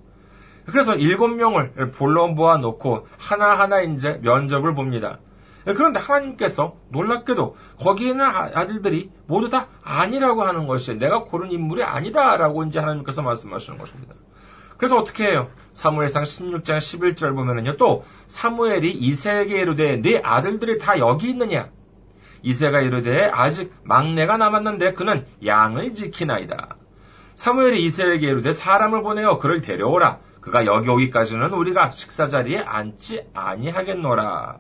그래서 0.67 0.95
일곱 0.95 1.29
명을 1.29 1.91
불러 1.93 2.29
모아놓고 2.29 3.07
하나하나 3.19 3.81
이제 3.81 4.21
면접을 4.23 4.75
봅니다. 4.75 5.19
그런데 5.65 6.01
하나님께서 6.01 6.77
놀랍게도 6.89 7.57
거기에 7.81 8.11
있는 8.11 8.25
아, 8.25 8.51
아들들이 8.53 9.11
모두 9.27 9.49
다 9.49 9.69
아니라고 9.83 10.43
하는 10.43 10.67
것이 10.67 10.99
내가 10.99 11.25
고른 11.25 11.53
인물이 11.53 11.83
아니다라고 11.85 12.65
이제 12.65 12.81
하나님께서 12.81 13.23
말씀하시는 13.23 13.79
것입니다. 13.79 14.15
그래서 14.77 14.99
어떻게 14.99 15.29
해요? 15.29 15.49
사무엘상 15.75 16.25
16장 16.25 16.79
11절 16.79 17.37
보면은요, 17.37 17.77
또 17.77 18.05
사무엘이 18.27 18.91
이세에게 18.91 19.61
이르되 19.61 20.03
네 20.03 20.21
아들들이 20.25 20.79
다 20.79 20.99
여기 20.99 21.31
있느냐? 21.31 21.71
이세가 22.43 22.81
이르되 22.81 23.31
아직 23.33 23.73
막내가 23.85 24.37
남았는데 24.37 24.95
그는 24.95 25.27
양을 25.45 25.95
지키나이다. 25.95 26.77
사무엘이 27.35 27.83
이세에게 27.85 28.27
이르되 28.29 28.53
사람을 28.53 29.03
보내어 29.03 29.39
그를 29.39 29.61
데려오라. 29.61 30.21
그가 30.41 30.67
여기 30.67 30.89
오기까지는 30.89 31.53
우리가 31.53 31.91
식사 31.91 32.29
자리에 32.29 32.59
앉지 32.59 33.29
아니하겠노라. 33.33 34.59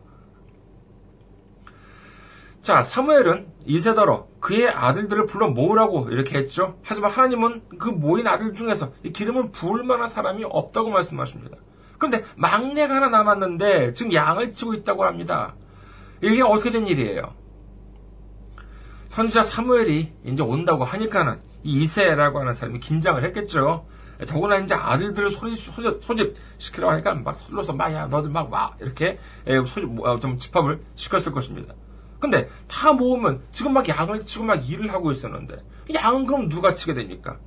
자, 2.62 2.80
사무엘은 2.80 3.48
이세더러 3.66 4.28
그의 4.38 4.68
아들들을 4.68 5.26
불러 5.26 5.48
모으라고 5.48 6.08
이렇게 6.10 6.38
했죠. 6.38 6.78
하지만 6.84 7.10
하나님은 7.10 7.62
그 7.78 7.88
모인 7.88 8.28
아들 8.28 8.54
중에서 8.54 8.92
이 9.02 9.12
기름을 9.12 9.50
부을 9.50 9.82
만한 9.82 10.06
사람이 10.06 10.44
없다고 10.48 10.90
말씀하십니다. 10.90 11.56
그런데 11.98 12.24
막내가 12.36 12.96
하나 12.96 13.08
남았는데 13.08 13.94
지금 13.94 14.12
양을 14.12 14.52
치고 14.52 14.74
있다고 14.74 15.04
합니다. 15.04 15.56
이게 16.20 16.42
어떻게 16.42 16.70
된 16.70 16.86
일이에요? 16.86 17.34
선지자 19.12 19.42
사무엘이 19.42 20.10
이제 20.24 20.42
온다고 20.42 20.84
하니까는 20.84 21.38
이 21.64 21.82
이세라고 21.82 22.40
하는 22.40 22.54
사람이 22.54 22.80
긴장을 22.80 23.22
했겠죠. 23.22 23.84
더구나 24.26 24.56
이제 24.56 24.74
아들들을 24.74 25.32
소집, 25.32 25.60
소집, 25.60 26.02
소집 26.02 26.34
시키라고 26.56 26.92
하니까 26.92 27.12
막 27.16 27.36
솔로서 27.36 27.74
막, 27.74 27.92
야, 27.92 28.06
너들 28.06 28.30
막 28.30 28.50
와. 28.50 28.74
이렇게 28.80 29.18
소집, 29.66 29.90
뭐, 29.90 30.18
좀 30.18 30.38
집합을 30.38 30.80
시켰을 30.94 31.30
것입니다. 31.30 31.74
근데 32.20 32.48
다 32.66 32.94
모으면 32.94 33.42
지금 33.52 33.74
막 33.74 33.86
양을 33.86 34.24
치고 34.24 34.44
막 34.44 34.66
일을 34.66 34.90
하고 34.90 35.12
있었는데 35.12 35.58
양은 35.92 36.24
그럼 36.24 36.48
누가 36.48 36.72
치게 36.72 36.94
됩니까? 36.94 37.38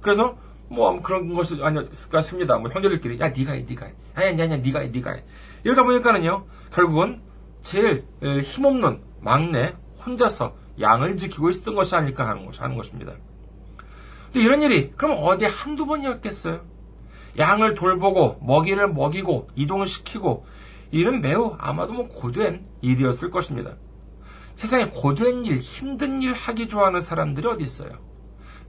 그래서 0.00 0.38
뭐 0.68 1.02
그런 1.02 1.34
것이 1.34 1.58
아니었을까 1.60 2.20
싶습니다. 2.20 2.56
뭐 2.56 2.70
형제들끼리 2.70 3.18
야 3.18 3.30
네가 3.30 3.54
해, 3.54 3.66
네가 3.68 3.86
해. 3.86 3.94
아니 4.14 4.28
아니 4.28 4.42
아니 4.42 4.58
네가 4.58 4.78
해, 4.78 4.88
네가 4.90 5.10
해. 5.10 5.24
이러다 5.64 5.82
보니까는요 5.82 6.46
결국은 6.72 7.20
제일 7.62 8.04
힘없는 8.44 9.02
막내 9.20 9.74
혼자서 10.06 10.60
양을 10.80 11.16
지키고 11.16 11.50
있었던 11.50 11.74
것이 11.74 11.94
아닐까 11.94 12.28
하는, 12.28 12.46
것, 12.46 12.60
하는 12.60 12.76
것입니다. 12.76 13.12
근데 14.32 14.40
이런 14.44 14.62
일이 14.62 14.90
그럼 14.92 15.16
어디 15.18 15.44
한두 15.44 15.86
번이었겠어요? 15.86 16.64
양을 17.38 17.74
돌보고 17.74 18.38
먹이를 18.42 18.92
먹이고 18.92 19.48
이동시키고 19.54 20.46
이는 20.92 21.20
매우 21.20 21.54
아마도 21.58 21.92
뭐 21.92 22.08
고된 22.08 22.66
일이었을 22.80 23.30
것입니다. 23.30 23.76
세상에 24.56 24.90
고된 24.90 25.44
일, 25.44 25.56
힘든 25.56 26.22
일 26.22 26.32
하기 26.34 26.68
좋아하는 26.68 27.00
사람들이 27.00 27.46
어디 27.46 27.64
있어요? 27.64 28.09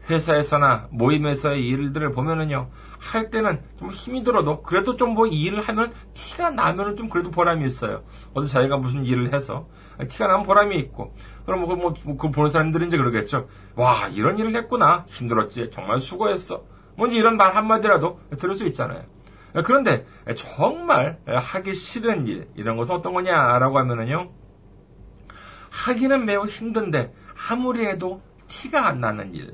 회사에서나 0.09 0.87
모임에서의 0.91 1.65
일들을 1.65 2.11
보면은요, 2.11 2.69
할 2.99 3.29
때는 3.29 3.61
좀 3.77 3.91
힘이 3.91 4.23
들어도 4.23 4.61
그래도 4.63 4.95
좀 4.97 5.11
뭐 5.11 5.27
일을 5.27 5.61
하면 5.61 5.93
티가 6.13 6.51
나면은 6.51 6.95
좀 6.97 7.09
그래도 7.09 7.31
보람이 7.31 7.65
있어요. 7.65 8.03
어디 8.33 8.47
자기가 8.47 8.77
무슨 8.77 9.05
일을 9.05 9.33
해서 9.33 9.67
티가 10.07 10.27
나면 10.27 10.45
보람이 10.45 10.75
있고, 10.77 11.13
그럼 11.45 11.61
뭐, 11.61 11.75
뭐, 11.75 11.93
뭐, 12.03 12.17
그 12.17 12.31
보는 12.31 12.49
사람들은 12.49 12.87
이제 12.87 12.97
그러겠죠. 12.97 13.47
와, 13.75 14.07
이런 14.07 14.37
일을 14.39 14.55
했구나. 14.55 15.05
힘들었지. 15.07 15.69
정말 15.71 15.99
수고했어. 15.99 16.63
뭔지 16.95 17.17
이런 17.17 17.37
말 17.37 17.55
한마디라도 17.55 18.19
들을 18.37 18.55
수 18.55 18.65
있잖아요. 18.67 19.03
그런데 19.65 20.05
정말 20.35 21.19
하기 21.25 21.73
싫은 21.75 22.25
일, 22.27 22.47
이런 22.55 22.77
것은 22.77 22.95
어떤 22.95 23.13
거냐라고 23.13 23.77
하면은요, 23.77 24.29
하기는 25.69 26.25
매우 26.25 26.45
힘든데 26.45 27.13
아무리 27.49 27.85
해도 27.85 28.21
티가 28.47 28.87
안 28.87 29.01
나는 29.01 29.33
일. 29.35 29.53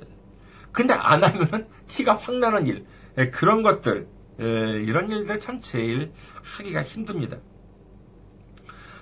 근데 0.78 0.94
안 0.94 1.24
하면은 1.24 1.68
티가 1.88 2.18
확 2.18 2.36
나는 2.36 2.68
일. 2.68 2.86
그런 3.32 3.64
것들, 3.64 4.08
이런 4.38 5.10
일들 5.10 5.40
참 5.40 5.60
제일 5.60 6.12
하기가 6.44 6.84
힘듭니다. 6.84 7.38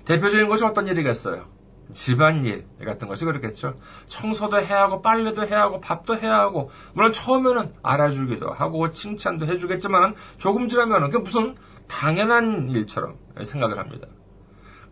대표적인 0.05 0.47
것이 0.47 0.63
어떤 0.63 0.87
일이겠어요? 0.87 1.47
집안일 1.91 2.65
같은 2.85 3.09
것이 3.09 3.25
그렇겠죠. 3.25 3.77
청소도 4.07 4.61
해야 4.61 4.83
하고, 4.83 5.01
빨래도 5.01 5.45
해야 5.45 5.63
하고, 5.63 5.81
밥도 5.81 6.17
해야 6.17 6.39
하고, 6.39 6.71
물론 6.93 7.11
처음에는 7.11 7.73
알아주기도 7.83 8.51
하고, 8.51 8.91
칭찬도 8.91 9.45
해주겠지만, 9.45 10.15
조금 10.37 10.69
지나면은 10.69 11.09
그게 11.09 11.21
무슨 11.21 11.57
당연한 11.89 12.69
일처럼 12.69 13.17
생각을 13.43 13.77
합니다. 13.79 14.07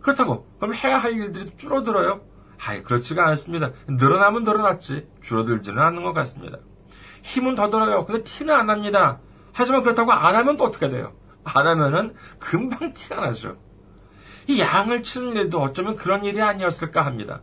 그렇다고, 0.02 0.50
그럼 0.60 0.74
해야 0.74 0.98
할 0.98 1.14
일들이 1.14 1.50
줄어들어요? 1.56 2.20
아이, 2.66 2.84
그렇지가 2.84 3.26
않습니다. 3.30 3.72
늘어나면 3.88 4.44
늘어났지, 4.44 5.08
줄어들지는 5.22 5.82
않는 5.82 6.04
것 6.04 6.12
같습니다. 6.12 6.60
힘은 7.24 7.56
더 7.56 7.70
들어요. 7.70 8.06
근데 8.06 8.24
티는 8.24 8.54
안 8.54 8.68
납니다. 8.68 9.20
하지만 9.54 9.82
그렇다고 9.82 10.12
안 10.12 10.36
하면 10.36 10.58
또 10.58 10.66
어떻게 10.66 10.90
돼요? 10.90 11.14
안 11.44 11.66
하면은 11.66 12.14
금방 12.38 12.94
티가 12.94 13.16
나죠. 13.22 13.58
이 14.48 14.60
양을 14.60 15.04
치는 15.04 15.36
일도 15.36 15.62
어쩌면 15.62 15.96
그런 15.96 16.26
일이 16.26 16.42
아니었을까 16.42 17.06
합니다. 17.06 17.42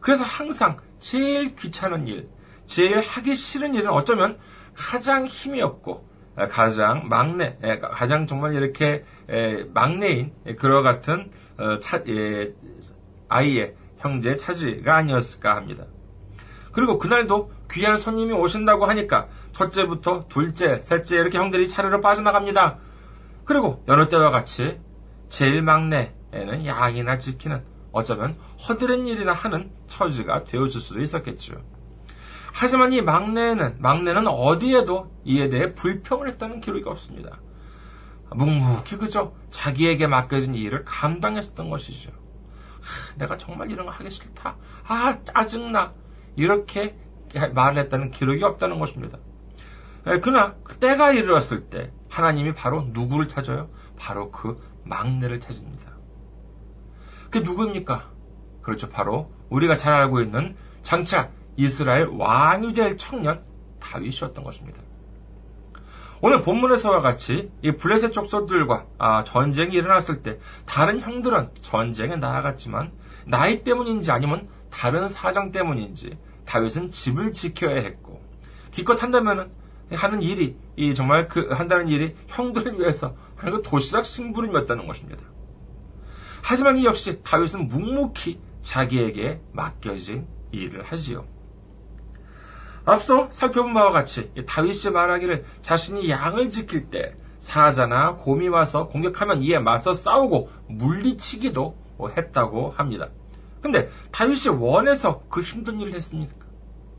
그래서 0.00 0.24
항상 0.24 0.76
제일 0.98 1.56
귀찮은 1.56 2.06
일, 2.06 2.28
제일 2.66 3.00
하기 3.00 3.34
싫은 3.34 3.74
일은 3.74 3.90
어쩌면 3.90 4.38
가장 4.74 5.26
힘이 5.26 5.62
없고 5.62 6.06
가장 6.50 7.08
막내, 7.08 7.58
가장 7.90 8.26
정말 8.26 8.54
이렇게 8.54 9.04
막내인 9.72 10.32
그와 10.58 10.82
같은 10.82 11.32
어, 11.56 11.80
아이의 13.28 13.74
형제 13.98 14.36
차지가 14.36 14.96
아니었을까 14.96 15.56
합니다. 15.56 15.86
그리고 16.78 16.96
그날도 16.96 17.50
귀한 17.72 17.98
손님이 17.98 18.34
오신다고 18.34 18.86
하니까 18.86 19.26
첫째부터 19.52 20.26
둘째, 20.28 20.80
셋째 20.80 21.16
이렇게 21.16 21.36
형들이 21.36 21.66
차례로 21.66 22.00
빠져나갑니다. 22.00 22.78
그리고 23.44 23.82
여느 23.88 24.06
때와 24.06 24.30
같이 24.30 24.78
제일 25.28 25.60
막내에는 25.62 26.66
양이나 26.66 27.18
지키는 27.18 27.64
어쩌면 27.90 28.36
허드렛 28.68 29.08
일이나 29.08 29.32
하는 29.32 29.72
처지가 29.88 30.44
되어줄 30.44 30.80
수도 30.80 31.00
있었겠죠. 31.00 31.56
하지만 32.52 32.92
이 32.92 33.02
막내는 33.02 33.78
막내는 33.80 34.28
어디에도 34.28 35.10
이에 35.24 35.48
대해 35.48 35.74
불평을 35.74 36.28
했다는 36.28 36.60
기록이 36.60 36.88
없습니다. 36.88 37.40
묵묵히 38.30 38.98
그저 38.98 39.32
자기에게 39.50 40.06
맡겨진 40.06 40.54
일을 40.54 40.84
감당했었던 40.84 41.70
것이죠. 41.70 42.12
하, 42.12 43.18
내가 43.18 43.36
정말 43.36 43.68
이런 43.68 43.84
거 43.86 43.90
하기 43.90 44.08
싫다. 44.08 44.54
아 44.86 45.24
짜증나. 45.24 45.92
이렇게 46.38 46.96
말을 47.52 47.82
했다는 47.82 48.12
기록이 48.12 48.44
없다는 48.44 48.78
것입니다. 48.78 49.18
예, 50.06 50.20
그러나 50.20 50.54
그 50.62 50.76
때가 50.76 51.12
이르렀을 51.12 51.68
때 51.68 51.90
하나님이 52.08 52.54
바로 52.54 52.86
누구를 52.92 53.26
찾아요? 53.26 53.68
바로 53.98 54.30
그 54.30 54.62
막내를 54.84 55.40
찾습니다. 55.40 55.92
그게 57.24 57.40
누구입니까? 57.40 58.10
그렇죠. 58.62 58.88
바로 58.88 59.32
우리가 59.50 59.74
잘 59.74 59.92
알고 59.94 60.20
있는 60.20 60.56
장차 60.82 61.28
이스라엘 61.56 62.06
왕이 62.06 62.72
될 62.72 62.96
청년 62.96 63.42
다윗이었던 63.80 64.44
것입니다. 64.44 64.80
오늘 66.20 66.40
본문에서와 66.40 67.00
같이 67.00 67.50
이 67.62 67.72
블레셋 67.72 68.12
족속들과 68.12 68.86
아, 68.98 69.24
전쟁이 69.24 69.74
일어났을 69.74 70.22
때 70.22 70.38
다른 70.66 71.00
형들은 71.00 71.50
전쟁에 71.62 72.16
나아갔지만 72.16 72.92
나이 73.26 73.62
때문인지 73.64 74.10
아니면 74.10 74.48
다른 74.70 75.08
사정 75.08 75.52
때문인지 75.52 76.16
다윗은 76.48 76.90
집을 76.90 77.32
지켜야 77.32 77.76
했고 77.82 78.22
기껏 78.70 79.02
한다면 79.02 79.50
하는 79.92 80.22
일이 80.22 80.56
이 80.76 80.94
정말 80.94 81.28
그 81.28 81.48
한다는 81.50 81.88
일이 81.88 82.16
형들을 82.28 82.80
위해서 82.80 83.14
하는 83.36 83.56
그 83.56 83.62
도시락 83.62 84.06
심부름이었다는 84.06 84.86
것입니다. 84.86 85.22
하지만 86.42 86.78
이 86.78 86.86
역시 86.86 87.20
다윗은 87.22 87.68
묵묵히 87.68 88.40
자기에게 88.62 89.40
맡겨진 89.52 90.26
일을 90.52 90.82
하지요. 90.84 91.26
앞서 92.86 93.28
살펴본 93.30 93.74
바와 93.74 93.90
같이 93.90 94.32
다윗이 94.46 94.92
말하기를 94.92 95.44
자신이 95.60 96.08
양을 96.08 96.48
지킬 96.48 96.88
때 96.88 97.14
사자나 97.38 98.16
곰이 98.16 98.48
와서 98.48 98.88
공격하면 98.88 99.42
이에 99.42 99.58
맞서 99.58 99.92
싸우고 99.92 100.50
물리치기도 100.68 101.76
했다고 102.16 102.70
합니다. 102.70 103.10
근데 103.60 103.88
다윗이 104.12 104.56
원해서 104.58 105.22
그 105.28 105.40
힘든 105.40 105.80
일을 105.80 105.94
했습니까? 105.94 106.46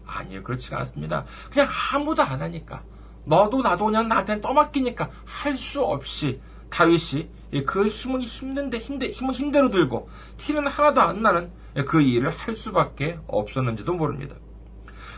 아니요, 0.05 0.43
그렇지가 0.43 0.77
않습니다. 0.79 1.25
그냥 1.51 1.67
아무도 1.93 2.23
안 2.23 2.41
하니까. 2.41 2.83
너도 3.25 3.61
나도 3.61 3.85
그냥 3.85 4.07
나한테 4.07 4.41
떠맡기니까 4.41 5.09
할 5.25 5.55
수 5.55 5.81
없이 5.81 6.41
다윗이 6.69 7.29
그 7.65 7.87
힘은 7.87 8.21
힘든데 8.21 8.77
힘대, 8.77 9.09
힘은 9.09 9.33
힘대로 9.33 9.69
들고 9.69 10.09
티는 10.37 10.67
하나도 10.67 11.01
안 11.01 11.21
나는 11.21 11.51
그 11.87 12.01
일을 12.01 12.29
할 12.29 12.55
수밖에 12.55 13.19
없었는지도 13.27 13.93
모릅니다. 13.93 14.35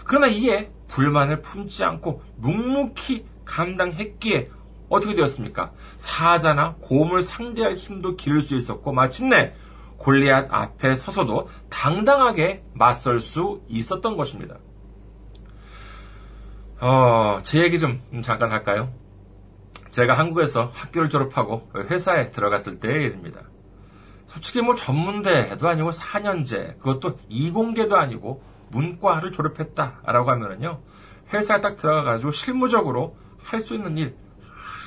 그러나 0.06 0.28
이에 0.28 0.72
불만을 0.88 1.42
품지 1.42 1.84
않고 1.84 2.22
묵묵히 2.38 3.26
감당했기에 3.46 4.50
어떻게 4.90 5.16
되었습니까? 5.16 5.72
사자나 5.96 6.76
곰을 6.82 7.22
상대할 7.22 7.76
힘도 7.76 8.16
기를 8.16 8.42
수 8.42 8.56
있었고 8.56 8.92
마침내 8.92 9.54
골리앗 10.02 10.48
앞에 10.52 10.96
서서도 10.96 11.48
당당하게 11.70 12.64
맞설 12.74 13.20
수 13.20 13.62
있었던 13.68 14.18
것입니다. 14.18 14.58
어, 16.80 17.40
제 17.44 17.62
얘기 17.62 17.80
좀 17.80 18.02
잠깐 18.24 18.52
할까요? 18.52 18.92
제가 19.92 20.18
한국에서 20.18 20.72
학교를 20.74 21.10
졸업하고 21.10 21.70
회사에 21.90 22.32
들어갔을 22.32 22.80
때의 22.80 23.06
일입니다. 23.06 23.42
솔직히 24.26 24.62
뭐 24.62 24.76
전문대도 24.76 25.68
아니고 25.68 25.90
4년제, 25.90 26.80
그것도 26.80 27.18
이공계도 27.28 27.98
아니고 27.98 28.42
문과를 28.70 29.32
졸업했다라고 29.32 30.32
하면은요, 30.32 30.82
회사에 31.34 31.60
딱 31.62 31.76
들어가가지고 31.76 32.32
실무적으로 32.32 33.18
할 33.44 33.62
수 33.62 33.74
있는 33.76 33.98
일 33.98 34.16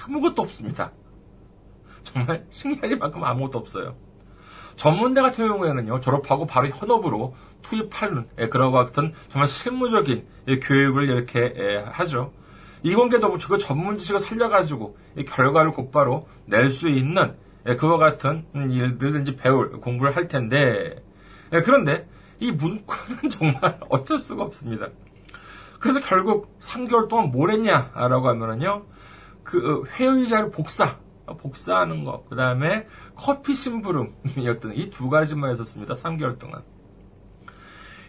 아무것도 0.06 0.42
없습니다. 0.42 0.92
정말 2.04 2.46
신기하기만큼 2.50 3.22
아무것도 3.22 3.58
없어요. 3.58 3.96
전문대 4.76 5.20
같은 5.22 5.46
경우에는요, 5.48 6.00
졸업하고 6.00 6.46
바로 6.46 6.68
현업으로 6.68 7.34
투입하는 7.62 8.26
예, 8.38 8.48
것 8.48 8.70
같은 8.70 9.12
정말 9.28 9.48
실무적인 9.48 10.24
예, 10.48 10.58
교육을 10.58 11.08
이렇게 11.08 11.52
예, 11.56 11.84
하죠. 11.90 12.32
이공계도 12.82 13.28
뭐그 13.28 13.58
전문 13.58 13.96
지식을 13.96 14.20
살려가지고 14.20 14.96
결과를 15.26 15.72
곧바로 15.72 16.28
낼 16.44 16.68
수 16.70 16.88
있는 16.88 17.34
그와 17.78 17.96
같은 17.96 18.44
일들든지 18.54 19.36
배울 19.36 19.80
공부를 19.80 20.14
할 20.14 20.28
텐데 20.28 21.02
그런데 21.64 22.06
이 22.40 22.52
문과는 22.52 23.28
정말 23.30 23.80
어쩔 23.88 24.18
수가 24.18 24.42
없습니다. 24.42 24.88
그래서 25.80 26.00
결국 26.00 26.58
3개월 26.60 27.08
동안 27.08 27.30
뭘 27.30 27.52
했냐라고 27.52 28.28
하면은요 28.28 28.84
그 29.44 29.84
회의자를 29.94 30.50
복사 30.50 30.98
복사하는 31.26 32.04
것, 32.04 32.28
그 32.28 32.36
다음에 32.36 32.86
커피 33.16 33.54
심부름이었던 33.54 34.74
이 34.74 34.90
두 34.90 35.08
가지만 35.08 35.50
했었습니다. 35.50 35.94
3개월 35.94 36.38
동안. 36.38 36.62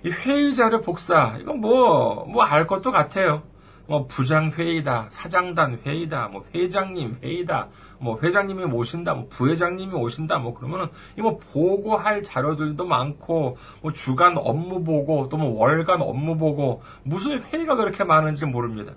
이 0.03 0.09
회의 0.11 0.53
자료 0.53 0.81
복사, 0.81 1.37
이건 1.39 1.61
뭐, 1.61 2.25
뭐 2.25 2.43
알 2.43 2.67
것도 2.67 2.91
같아요. 2.91 3.43
뭐 3.87 4.07
부장 4.07 4.49
회의다, 4.51 5.09
사장단 5.11 5.79
회의다, 5.85 6.27
뭐 6.29 6.43
회장님 6.55 7.19
회의다, 7.23 7.69
뭐 7.99 8.19
회장님이 8.21 8.63
오신다, 8.63 9.13
뭐 9.13 9.27
부회장님이 9.29 9.93
오신다, 9.93 10.39
뭐 10.39 10.53
그러면은 10.55 10.87
이 11.17 11.21
뭐 11.21 11.37
보고할 11.37 12.23
자료들도 12.23 12.83
많고, 12.85 13.57
뭐 13.81 13.91
주간 13.93 14.37
업무 14.37 14.83
보고, 14.83 15.29
또 15.29 15.37
뭐 15.37 15.57
월간 15.59 16.01
업무 16.01 16.35
보고, 16.37 16.81
무슨 17.03 17.41
회의가 17.43 17.75
그렇게 17.75 18.03
많은지 18.03 18.45
모릅니다. 18.45 18.93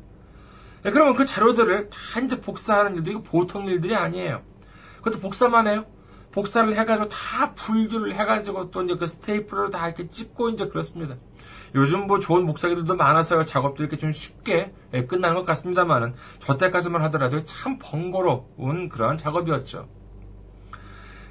네, 0.83 0.91
그러면 0.91 1.14
그 1.14 1.25
자료들을 1.25 1.91
다 1.91 2.21
이제 2.21 2.41
복사하는 2.41 2.97
일도 2.97 3.11
이거 3.11 3.23
보통 3.23 3.67
일들이 3.67 3.95
아니에요. 3.97 4.43
그것도 4.99 5.21
복사만 5.21 5.67
해요. 5.67 5.85
복사를 6.33 6.77
해가지고 6.77 7.09
다 7.09 7.55
분류를 7.55 8.14
해가지고 8.14 8.71
또 8.71 8.83
이제 8.83 8.95
그 8.97 9.07
스테이플러로 9.07 9.71
다 9.71 9.88
이렇게 9.88 10.09
찍고 10.09 10.51
이제 10.51 10.69
그렇습니다. 10.69 11.17
요즘 11.75 12.07
뭐 12.07 12.19
좋은 12.19 12.45
목사기들도 12.45 12.95
많아서요. 12.97 13.45
작업도 13.45 13.83
이렇게 13.83 13.97
좀 13.97 14.12
쉽게 14.12 14.73
예, 14.95 15.05
끝나는 15.07 15.37
것 15.37 15.45
같습니다만은 15.47 16.14
저 16.41 16.57
때까지만 16.57 17.03
하더라도 17.03 17.45
참 17.45 17.79
번거로운 17.79 18.88
그러한 18.88 19.17
작업이었죠. 19.19 19.88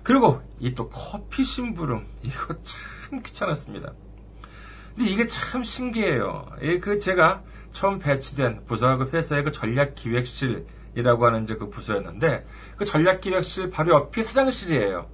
그리고 0.04 0.42
이 0.60 0.74
또 0.74 0.90
커피 0.90 1.44
심부름 1.44 2.08
이거 2.24 2.56
참 2.64 3.22
귀찮았습니다. 3.22 3.94
근데 4.98 5.12
이게 5.12 5.28
참 5.28 5.62
신기해요. 5.62 6.48
예, 6.64 6.80
그 6.80 6.98
제가 6.98 7.44
처음 7.72 8.00
배치된 8.00 8.66
부서가 8.66 8.98
그 8.98 9.16
회사의 9.16 9.44
그 9.44 9.52
전략기획실이라고 9.52 11.24
하는 11.24 11.44
이제 11.44 11.56
그 11.56 11.70
부서였는데 11.70 12.48
그 12.78 12.84
전략기획실 12.84 13.70
바로 13.70 13.94
옆이 13.94 14.24
사장실이에요. 14.24 15.08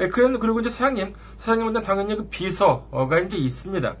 예, 0.00 0.08
그런 0.08 0.40
그리고 0.40 0.58
이제 0.58 0.70
사장님, 0.70 1.14
사장님은 1.36 1.82
당연히 1.82 2.16
그 2.16 2.28
비서가 2.28 3.18
이제 3.24 3.36
있습니다. 3.36 3.96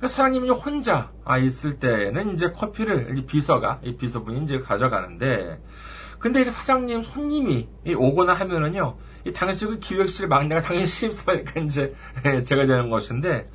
그 0.00 0.08
사장님이 0.08 0.48
혼자 0.48 1.12
아, 1.26 1.36
있을 1.36 1.78
때는 1.78 2.32
이제 2.32 2.50
커피를 2.50 3.10
이제 3.12 3.26
비서가 3.26 3.80
이 3.82 3.96
비서분이 3.98 4.44
이제 4.44 4.60
가져가는데 4.60 5.60
근데 6.18 6.50
사장님, 6.50 7.02
손님이 7.02 7.68
오거나 7.96 8.32
하면은요, 8.34 8.96
이 9.24 9.32
당시 9.32 9.66
그 9.66 9.78
기획실 9.78 10.28
막내가 10.28 10.60
당연히 10.60 10.86
신입사니까 10.86 11.60
이제 11.62 11.94
제가 12.44 12.66
되는 12.66 12.90
것인데, 12.90 13.48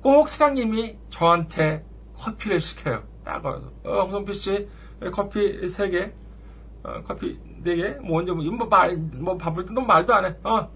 꼭 0.00 0.28
사장님이 0.28 0.96
저한테 1.10 1.84
커피를 2.16 2.60
시켜요. 2.60 3.04
딱 3.24 3.44
와서, 3.44 3.70
어, 3.84 4.02
홍성필 4.02 4.34
씨, 4.34 4.68
커피 5.12 5.60
3개, 5.60 6.12
어, 6.82 7.02
커피 7.06 7.38
4개, 7.64 7.98
뭐, 8.00 8.18
언제, 8.18 8.32
뭐, 8.32 8.44
뭐, 8.44 8.66
말, 8.66 8.96
뭐, 8.96 9.36
바쁠 9.36 9.66
때너 9.66 9.80
말도 9.82 10.14
안 10.14 10.24
해. 10.24 10.34
어. 10.42 10.68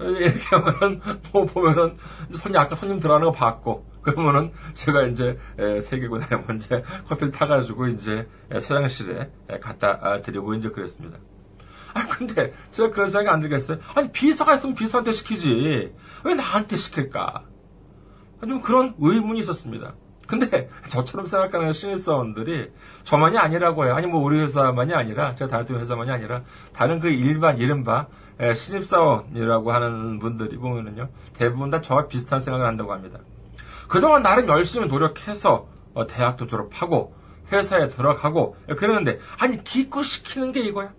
이렇게 0.00 0.40
하면은, 0.50 1.00
뭐, 1.32 1.44
보면은, 1.44 1.96
손님, 2.30 2.58
아까 2.58 2.74
손님 2.74 2.98
들어가는 2.98 3.26
거 3.26 3.32
봤고, 3.32 3.84
그러면은, 4.04 4.52
제가 4.74 5.02
이제, 5.04 5.38
세 5.82 5.98
개구나, 5.98 6.26
먼저 6.46 6.82
커피를 7.08 7.32
타가지고, 7.32 7.88
이제, 7.88 8.28
사장실에 8.50 9.30
갖다 9.60 9.98
아, 10.02 10.20
드리고, 10.20 10.54
이제 10.54 10.68
그랬습니다. 10.70 11.18
아, 11.94 12.06
근데, 12.08 12.52
제가 12.70 12.90
그런 12.90 13.08
생각이 13.08 13.28
안 13.28 13.40
들겠어요? 13.40 13.78
아니, 13.94 14.10
비서가 14.12 14.54
있으면 14.54 14.74
비서한테 14.74 15.12
시키지. 15.12 15.92
왜 16.24 16.34
나한테 16.34 16.76
시킬까? 16.76 17.44
좀 18.46 18.60
그런 18.60 18.94
의문이 18.98 19.40
있었습니다. 19.40 19.94
근데 20.26 20.70
저처럼 20.88 21.26
생각하는 21.26 21.72
신입사원들이 21.72 22.70
저만이 23.04 23.38
아니라고 23.38 23.84
해요. 23.84 23.94
아니 23.94 24.06
뭐 24.06 24.22
우리 24.22 24.40
회사만이 24.40 24.94
아니라 24.94 25.34
제가 25.34 25.50
다녔던 25.50 25.78
회사만이 25.80 26.10
아니라 26.10 26.42
다른 26.72 26.98
그 26.98 27.08
일반 27.08 27.58
이른바 27.58 28.08
신입사원이라고 28.54 29.72
하는 29.72 30.18
분들이 30.18 30.56
보면은요 30.56 31.08
대부분 31.34 31.70
다 31.70 31.80
저와 31.80 32.06
비슷한 32.06 32.40
생각을 32.40 32.66
한다고 32.66 32.92
합니다. 32.92 33.20
그동안 33.94 34.22
나름 34.22 34.48
열심히 34.48 34.88
노력해서 34.88 35.68
어, 35.94 36.04
대학도 36.08 36.48
졸업하고 36.48 37.14
회사에 37.52 37.88
들어가고 37.88 38.56
그러는데 38.76 39.20
아니 39.38 39.62
기껏 39.62 40.02
시키는 40.02 40.50
게 40.50 40.62
이거야. 40.62 40.92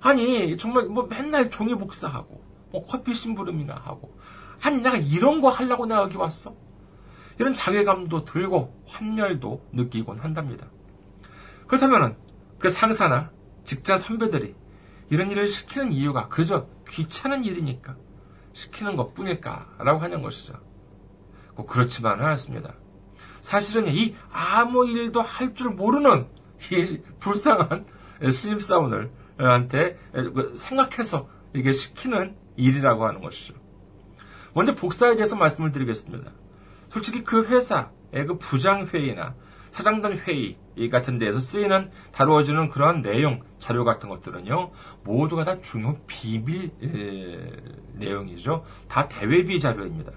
아니 0.00 0.56
정말 0.56 0.84
뭐 0.84 1.08
맨날 1.10 1.50
종이 1.50 1.74
복사하고 1.74 2.40
뭐 2.70 2.86
커피 2.86 3.12
심부름이나 3.12 3.74
하고 3.74 4.16
아니 4.62 4.80
내가 4.80 4.98
이런 4.98 5.40
거 5.40 5.48
하려고 5.48 5.84
내가 5.84 6.02
여기 6.02 6.16
왔어? 6.16 6.54
이런 7.40 7.52
자괴감도 7.52 8.24
들고 8.24 8.72
환멸도 8.86 9.70
느끼곤 9.72 10.20
한답니다. 10.20 10.68
그렇다면 11.66 12.16
그 12.60 12.68
상사나 12.68 13.32
직장 13.64 13.98
선배들이 13.98 14.54
이런 15.10 15.28
일을 15.28 15.48
시키는 15.48 15.90
이유가 15.90 16.28
그저 16.28 16.68
귀찮은 16.88 17.44
일이니까 17.44 17.96
시키는 18.52 18.94
것 18.94 19.12
뿐일까라고 19.12 19.98
하는 19.98 20.22
것이죠. 20.22 20.71
꼭 21.54 21.66
그렇지만은 21.66 22.24
않습니다. 22.26 22.74
사실은 23.40 23.88
이 23.88 24.14
아무 24.30 24.86
일도 24.86 25.20
할 25.20 25.54
줄 25.54 25.70
모르는 25.70 26.26
이 26.70 27.00
불쌍한 27.18 27.86
신입사원을한테 28.30 29.98
생각해서 30.56 31.28
이게 31.54 31.72
시키는 31.72 32.36
일이라고 32.56 33.06
하는 33.06 33.20
것이죠. 33.20 33.54
먼저 34.54 34.74
복사에 34.74 35.16
대해서 35.16 35.34
말씀을 35.36 35.72
드리겠습니다. 35.72 36.30
솔직히 36.88 37.24
그 37.24 37.44
회사의 37.44 38.26
그 38.26 38.38
부장회의나 38.38 39.34
사장단 39.70 40.18
회의 40.18 40.56
같은 40.90 41.18
데에서 41.18 41.40
쓰이는 41.40 41.90
다루어지는 42.12 42.70
그러한 42.70 43.02
내용, 43.02 43.42
자료 43.58 43.84
같은 43.84 44.08
것들은요, 44.08 44.70
모두가 45.04 45.44
다 45.44 45.60
중요 45.60 45.98
비밀 46.06 46.70
에, 46.82 47.50
내용이죠. 47.94 48.64
다 48.88 49.08
대외비 49.08 49.60
자료입니다. 49.60 50.12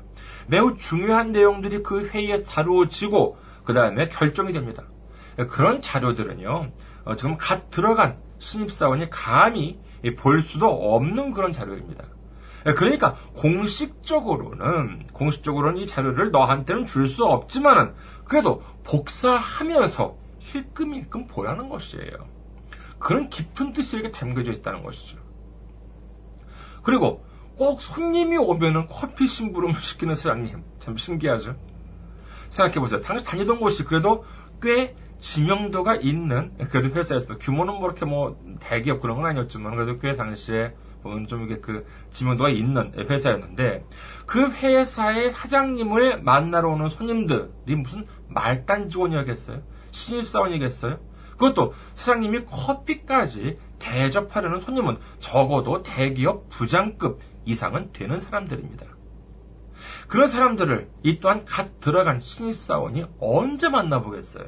매우 0.47 0.75
중요한 0.75 1.31
내용들이 1.31 1.83
그 1.83 2.07
회의에서 2.07 2.45
다루어지고, 2.45 3.37
그 3.63 3.73
다음에 3.73 4.07
결정이 4.07 4.53
됩니다. 4.53 4.83
그런 5.49 5.81
자료들은요, 5.81 6.71
어, 7.05 7.15
지금 7.15 7.37
갓 7.37 7.69
들어간 7.69 8.15
신입사원이 8.39 9.09
감히 9.09 9.79
볼 10.17 10.41
수도 10.41 10.67
없는 10.67 11.31
그런 11.31 11.51
자료입니다. 11.51 12.05
예, 12.67 12.73
그러니까 12.73 13.15
공식적으로는 13.35 15.07
공식적으로는 15.13 15.77
이 15.77 15.85
자료를 15.85 16.31
너한테는 16.31 16.85
줄 16.85 17.07
수 17.07 17.25
없지만은 17.25 17.93
그래도 18.23 18.63
복사하면서 18.83 20.15
힐끔힐끔 20.55 21.27
보라는 21.27 21.69
것이에요. 21.69 22.27
그런 22.99 23.29
깊은 23.29 23.73
뜻이 23.73 23.97
이렇게 23.97 24.11
담겨져 24.11 24.51
있다는 24.51 24.83
것이죠. 24.83 25.17
그리고 26.83 27.25
꼭 27.57 27.81
손님이 27.81 28.37
오면은 28.37 28.87
커피 28.87 29.27
심부름을 29.27 29.75
시키는 29.75 30.15
사장님 30.15 30.63
참 30.79 30.97
신기하죠. 30.97 31.55
생각해보세요. 32.49 33.01
당시 33.01 33.25
다니던 33.25 33.59
곳이 33.59 33.83
그래도 33.83 34.23
꽤 34.61 34.95
지명도가 35.19 35.95
있는 35.95 36.55
그래도 36.69 36.89
회사였어요. 36.95 37.37
규모는 37.39 37.75
뭐 37.75 37.85
이렇게 37.87 38.05
뭐 38.05 38.39
대기업 38.59 39.01
그런 39.01 39.17
건 39.17 39.25
아니었지만 39.27 39.75
그래도 39.75 39.99
꽤 39.99 40.15
당시에 40.15 40.75
좀 41.27 41.43
이게 41.43 41.59
그 41.59 41.85
지명도가 42.11 42.49
있는 42.49 42.91
회사였는데 43.09 43.85
그 44.25 44.49
회사의 44.51 45.31
사장님을 45.31 46.21
만나러 46.21 46.69
오는 46.69 46.89
손님들이 46.89 47.75
무슨 47.75 48.05
말단 48.27 48.89
직원이었겠어요? 48.89 49.61
신입사원이겠어요? 49.95 50.99
그것도 51.31 51.73
사장님이 51.93 52.45
커피까지 52.45 53.57
대접하려는 53.79 54.59
손님은 54.61 54.97
적어도 55.19 55.83
대기업 55.83 56.49
부장급 56.49 57.19
이상은 57.45 57.91
되는 57.91 58.19
사람들입니다. 58.19 58.85
그런 60.07 60.27
사람들을 60.27 60.89
이 61.03 61.19
또한 61.19 61.45
갓 61.45 61.79
들어간 61.79 62.19
신입사원이 62.19 63.05
언제 63.19 63.69
만나보겠어요? 63.69 64.45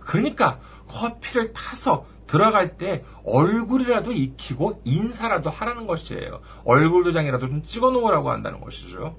그러니까 0.00 0.60
커피를 0.86 1.52
타서 1.52 2.06
들어갈 2.26 2.76
때 2.76 3.04
얼굴이라도 3.24 4.12
익히고 4.12 4.82
인사라도 4.84 5.50
하라는 5.50 5.86
것이에요. 5.86 6.40
얼굴 6.64 7.04
도장이라도 7.04 7.48
좀 7.48 7.62
찍어 7.62 7.90
놓으라고 7.90 8.30
한다는 8.30 8.60
것이죠. 8.60 9.16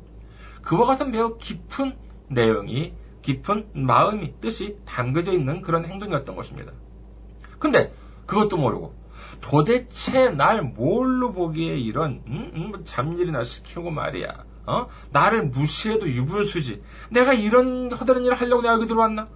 그와 0.62 0.86
같은 0.86 1.12
매우 1.12 1.38
깊은 1.38 1.98
내용이, 2.28 2.94
깊은 3.22 3.70
마음이, 3.74 4.40
뜻이 4.40 4.78
담겨져 4.86 5.32
있는 5.32 5.62
그런 5.62 5.86
행동이었던 5.86 6.36
것입니다. 6.36 6.72
근데 7.60 7.94
그것도 8.26 8.58
모르고 8.58 8.94
도대체 9.42 10.30
날 10.30 10.62
뭘로 10.62 11.34
보기에 11.34 11.78
이런 11.78 12.22
음, 12.28 12.52
음, 12.56 12.70
뭐 12.70 12.84
잡일이나 12.84 13.44
시키고 13.44 13.92
말이야. 13.92 14.46
어? 14.66 14.88
나를 15.12 15.44
무시해도 15.48 16.08
유분수지. 16.08 16.84
내가 17.10 17.34
이런 17.34 17.92
허다른 17.92 18.24
일을 18.24 18.36
하려고 18.36 18.62
내가 18.62 18.76
여기 18.76 18.88
들어왔나? 18.88 19.28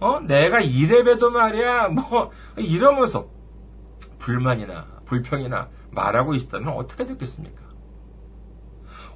어? 0.00 0.20
내가 0.20 0.60
이래봬도 0.60 1.30
말이야, 1.30 1.88
뭐, 1.88 2.30
이러면서 2.56 3.28
불만이나 4.18 4.86
불평이나 5.04 5.68
말하고 5.90 6.34
있다면 6.34 6.74
어떻게 6.74 7.04
됐겠습니까? 7.04 7.62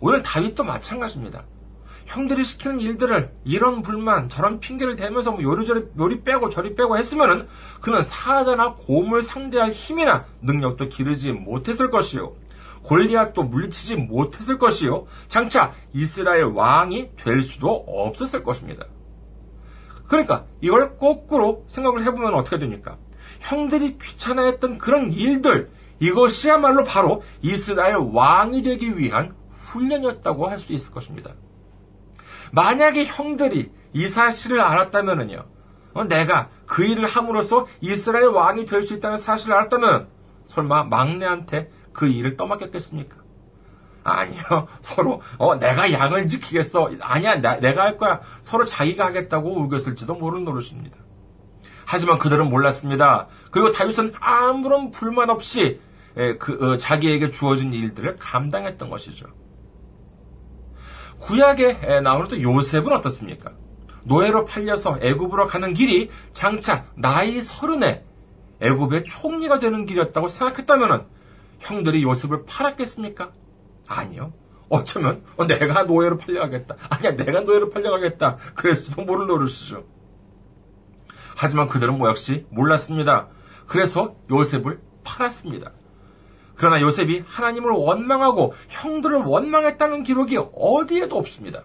오늘 0.01 0.23
다윗도 0.23 0.63
마찬가지입니다. 0.65 1.45
형들이 2.07 2.45
시키는 2.45 2.81
일들을 2.81 3.31
이런 3.45 3.83
불만 3.83 4.29
저런 4.29 4.61
핑계를 4.61 4.97
대면서 4.97 5.33
뭐 5.33 5.43
요리저리 5.43 5.87
요리 5.99 6.23
빼고 6.23 6.51
저리 6.51 6.75
빼고 6.75 6.97
했으면은 6.99 7.49
그는 7.81 8.03
사자나 8.03 8.75
곰을 8.75 9.23
상대할 9.23 9.71
힘이나 9.71 10.27
능력도 10.43 10.89
기르지 10.89 11.33
못했을 11.33 11.91
것이요 11.91 12.35
골리앗도 12.83 13.45
물리치지 13.45 13.97
못했을 13.97 14.59
것이요 14.59 15.07
장차 15.29 15.73
이스라엘 15.93 16.45
왕이 16.45 17.17
될 17.17 17.41
수도 17.41 17.71
없었을 17.87 18.43
것입니다. 18.43 18.85
그러니까 20.07 20.45
이걸 20.61 20.99
거꾸로 20.99 21.65
생각을 21.67 22.05
해보면 22.05 22.35
어떻게 22.35 22.59
됩니까? 22.59 22.99
형들이 23.41 23.99
귀찮아했던 23.99 24.79
그런 24.79 25.13
일들, 25.13 25.71
이것이야말로 25.99 26.85
바로 26.85 27.23
이스라엘 27.41 27.97
왕이 27.97 28.63
되기 28.63 28.99
위한 28.99 29.35
훈련이었다고 29.53 30.49
할 30.49 30.59
수 30.59 30.73
있을 30.73 30.91
것입니다. 30.91 31.33
만약에 32.53 33.05
형들이 33.05 33.71
이 33.93 34.07
사실을 34.07 34.61
알았다면요, 34.61 35.45
어, 35.95 36.05
내가 36.05 36.49
그 36.67 36.85
일을 36.85 37.07
함으로써 37.07 37.67
이스라엘 37.81 38.27
왕이 38.27 38.67
될 38.67 38.83
수 38.83 38.95
있다는 38.95 39.17
사실을 39.17 39.55
알았다면, 39.55 40.09
설마 40.47 40.85
막내한테 40.85 41.71
그 41.93 42.07
일을 42.09 42.37
떠맡겼겠습니까? 42.37 43.17
아니요. 44.03 44.43
서로 44.83 45.23
어 45.39 45.57
내가 45.57 45.91
양을 45.91 46.27
지키겠어. 46.27 46.91
아니야. 47.01 47.41
나, 47.41 47.57
내가 47.59 47.85
할 47.85 47.97
거야. 47.97 48.21
서로 48.43 48.65
자기가 48.65 49.07
하겠다고 49.07 49.59
우겼을지도 49.63 50.15
모르는 50.15 50.45
노릇입니다. 50.45 50.99
하지만 51.87 52.19
그들은 52.19 52.49
몰랐습니다. 52.51 53.29
그리고 53.51 53.73
다윗은 53.73 54.13
아무런 54.21 54.91
불만 54.91 55.31
없이 55.31 55.81
그 56.39 56.59
어, 56.61 56.77
자기에게 56.77 57.31
주어진 57.31 57.73
일들을 57.73 58.17
감당했던 58.19 58.91
것이죠. 58.91 59.27
구약에 61.25 62.01
나오는 62.03 62.29
또 62.29 62.41
요셉은 62.41 62.93
어떻습니까? 62.93 63.53
노예로 64.05 64.45
팔려서 64.45 64.99
애굽으로 65.01 65.47
가는 65.47 65.73
길이 65.73 66.11
장차 66.35 66.85
나이 66.95 67.41
서른에 67.41 68.05
애굽의 68.61 69.05
총리가 69.05 69.59
되는 69.59 69.87
길이었다고 69.87 70.29
생각했다면 70.29 71.07
형들이 71.61 72.03
요셉을 72.03 72.45
팔았겠습니까? 72.45 73.33
아니요. 73.87 74.35
어쩌면 74.69 75.23
어, 75.37 75.47
내가 75.47 75.85
노예로 75.85 76.19
팔려가겠다. 76.19 76.77
아니야 76.91 77.13
내가 77.13 77.41
노예로 77.41 77.71
팔려가겠다. 77.71 78.37
그랬을지도 78.55 79.03
모를 79.03 79.27
노릇이죠. 79.27 79.85
하지만 81.37 81.69
그들은 81.69 81.97
뭐 81.99 82.09
역시 82.09 82.47
몰랐습니다. 82.51 83.29
그래서 83.67 84.15
요셉을 84.31 84.81
팔았습니다. 85.05 85.73
그러나 86.57 86.81
요셉이 86.81 87.25
하나님을 87.27 87.71
원망하고 87.71 88.55
형들을 88.69 89.19
원망했다는 89.19 90.03
기록이 90.03 90.39
어디에도 90.55 91.17
없습니다. 91.17 91.65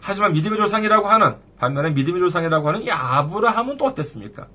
하지만 0.00 0.32
믿음의 0.32 0.56
조상이라고 0.56 1.06
하는 1.08 1.36
반면에 1.58 1.90
믿음의 1.90 2.18
조상이라고 2.18 2.68
하는 2.68 2.82
이 2.82 2.90
아브라함은 2.90 3.76
또 3.76 3.86
어땠습니까? 3.86 4.48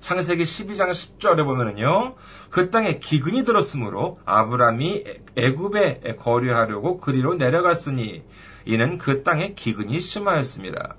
창세기 0.00 0.44
12장 0.44 0.90
10절에 0.90 1.44
보면은요. 1.44 2.14
그 2.50 2.70
땅에 2.70 2.98
기근이 2.98 3.44
들었으므로 3.44 4.18
아브라함이 4.24 5.04
애굽에 5.36 6.16
거류하려고 6.18 6.98
그리로 7.00 7.34
내려갔으니 7.34 8.24
이는 8.64 8.98
그 8.98 9.22
땅에 9.22 9.54
기근이 9.54 10.00
심하였습니다. 10.00 10.96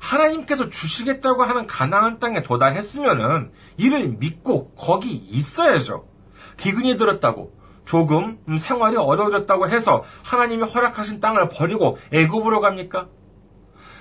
하나님께서 0.00 0.68
주시겠다고 0.68 1.42
하는 1.42 1.66
가나안 1.66 2.18
땅에 2.18 2.42
도달했으면은 2.42 3.52
이를 3.76 4.08
믿고 4.08 4.72
거기 4.74 5.10
있어야죠. 5.10 6.06
기근이 6.56 6.96
들었다고 6.96 7.56
조금 7.84 8.38
생활이 8.58 8.96
어려워졌다고 8.96 9.68
해서 9.68 10.04
하나님이 10.22 10.64
허락하신 10.64 11.20
땅을 11.20 11.48
버리고 11.48 11.98
애굽으로 12.12 12.60
갑니까? 12.60 13.08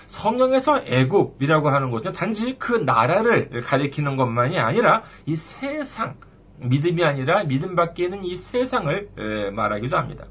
성경에서 0.08 0.84
애굽이라고 0.86 1.70
하는 1.70 1.92
것은 1.92 2.12
단지 2.14 2.58
그 2.58 2.74
나라를 2.74 3.62
가리키는 3.62 4.16
것만이 4.16 4.60
아니라 4.60 5.04
이 5.26 5.36
세상 5.36 6.16
믿음이 6.60 7.04
아니라 7.04 7.44
믿음 7.44 7.76
밖에 7.76 8.06
있는 8.06 8.24
이 8.24 8.36
세상을 8.36 9.52
말하기도 9.54 9.98
합니다. 9.98 10.26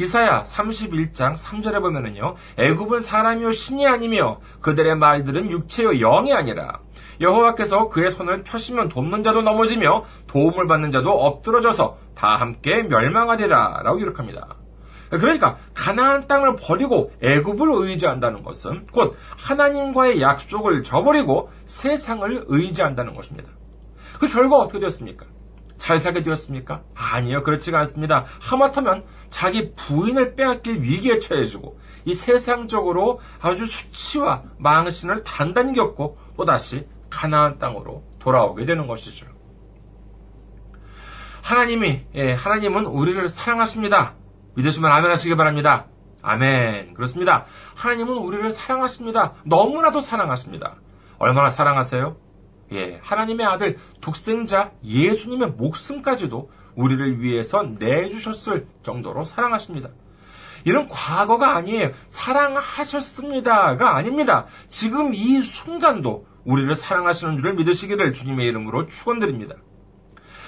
이사야 0.00 0.44
31장 0.44 1.36
3절에 1.36 1.82
보면은요. 1.82 2.34
애굽은 2.56 3.00
사람이요 3.00 3.52
신이 3.52 3.86
아니며 3.86 4.40
그들의 4.62 4.96
말들은 4.96 5.50
육체요 5.50 5.92
영이 5.92 6.32
아니라 6.32 6.80
여호와께서 7.20 7.90
그의 7.90 8.10
손을 8.10 8.42
펴시면 8.42 8.88
돕는 8.88 9.22
자도 9.22 9.42
넘어지며 9.42 10.04
도움을 10.26 10.66
받는 10.66 10.90
자도 10.90 11.10
엎드러져서 11.10 11.98
다 12.14 12.36
함께 12.36 12.82
멸망하리라 12.82 13.82
라고 13.84 13.98
기록합니다. 13.98 14.56
그러니까 15.10 15.58
가나안 15.74 16.28
땅을 16.28 16.56
버리고 16.56 17.12
애굽을 17.20 17.68
의지한다는 17.70 18.42
것은 18.42 18.86
곧 18.92 19.16
하나님과의 19.36 20.22
약속을 20.22 20.82
저버리고 20.82 21.50
세상을 21.66 22.44
의지한다는 22.48 23.14
것입니다. 23.14 23.50
그 24.18 24.28
결과 24.28 24.56
어떻게 24.56 24.78
되었습니까? 24.78 25.26
잘 25.80 25.98
살게 25.98 26.22
되었습니까? 26.22 26.82
아니요, 26.94 27.42
그렇지가 27.42 27.78
않습니다. 27.80 28.26
하마터면 28.40 29.02
자기 29.30 29.74
부인을 29.74 30.36
빼앗길 30.36 30.82
위기에 30.82 31.18
처해지고 31.18 31.80
이 32.04 32.14
세상적으로 32.14 33.20
아주 33.40 33.66
수치와 33.66 34.42
망신을 34.58 35.24
단단히 35.24 35.72
겪고 35.74 36.18
또다시 36.36 36.86
가나안 37.08 37.58
땅으로 37.58 38.04
돌아오게 38.18 38.66
되는 38.66 38.86
것이죠. 38.86 39.26
하나님이 41.42 42.02
예, 42.14 42.32
하나님은 42.34 42.84
우리를 42.86 43.28
사랑하십니다. 43.28 44.14
믿으시면 44.54 44.92
아멘 44.92 45.10
하시기 45.10 45.34
바랍니다. 45.34 45.86
아멘. 46.22 46.92
그렇습니다. 46.92 47.46
하나님은 47.74 48.18
우리를 48.18 48.52
사랑하십니다. 48.52 49.32
너무나도 49.44 50.00
사랑하십니다. 50.00 50.76
얼마나 51.18 51.48
사랑하세요? 51.48 52.16
예, 52.72 53.00
하나님의 53.02 53.46
아들 53.46 53.76
독생자 54.00 54.72
예수님의 54.84 55.52
목숨까지도 55.52 56.50
우리를 56.74 57.20
위해서 57.20 57.62
내주셨을 57.62 58.66
정도로 58.82 59.24
사랑하십니다. 59.24 59.90
이런 60.64 60.88
과거가 60.88 61.56
아니에요. 61.56 61.92
사랑하셨습니다가 62.08 63.96
아닙니다. 63.96 64.46
지금 64.68 65.14
이 65.14 65.40
순간도 65.40 66.26
우리를 66.44 66.74
사랑하시는 66.74 67.38
줄을 67.38 67.54
믿으시기를 67.54 68.12
주님의 68.12 68.46
이름으로 68.46 68.86
축원드립니다. 68.86 69.56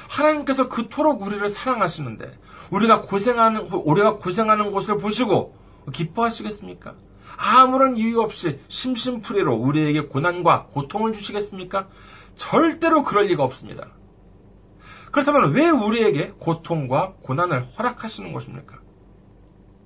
하나님께서 0.08 0.68
그토록 0.68 1.22
우리를 1.22 1.48
사랑하시는데 1.48 2.38
우리가 2.70 3.00
고생하는 3.00 3.62
우리가 3.62 4.16
고생하는 4.16 4.72
것을 4.72 4.98
보시고 4.98 5.56
기뻐하시겠습니까? 5.92 6.94
아무런 7.36 7.96
이유 7.96 8.20
없이 8.20 8.60
심심풀이로 8.68 9.54
우리에게 9.54 10.02
고난과 10.02 10.66
고통을 10.66 11.12
주시겠습니까? 11.12 11.88
절대로 12.36 13.02
그럴 13.02 13.26
리가 13.26 13.42
없습니다. 13.44 13.88
그렇다면 15.10 15.52
왜 15.52 15.68
우리에게 15.68 16.32
고통과 16.38 17.14
고난을 17.22 17.62
허락하시는 17.62 18.32
것입니까? 18.32 18.80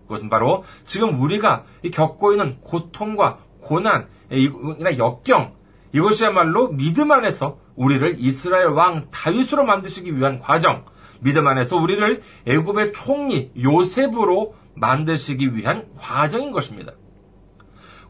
그것은 0.03 0.29
바로 0.29 0.63
지금 0.85 1.21
우리가 1.21 1.65
겪고 1.93 2.33
있는 2.33 2.61
고통과 2.61 3.39
고난, 3.61 4.09
이나 4.31 4.97
역경, 4.97 5.55
이것이야말로 5.93 6.69
믿음 6.69 7.11
안에서 7.11 7.59
우리를 7.75 8.17
이스라엘 8.19 8.67
왕 8.69 9.09
다윗으로 9.11 9.65
만드시기 9.65 10.17
위한 10.17 10.39
과정, 10.39 10.85
믿음 11.21 11.47
안에서 11.49 11.77
우리를 11.77 12.23
애굽의 12.47 12.93
총리 12.93 13.51
요셉으로 13.61 14.55
만드시기 14.75 15.57
위한 15.57 15.89
과정인 15.97 16.53
것입니다. 16.53 16.93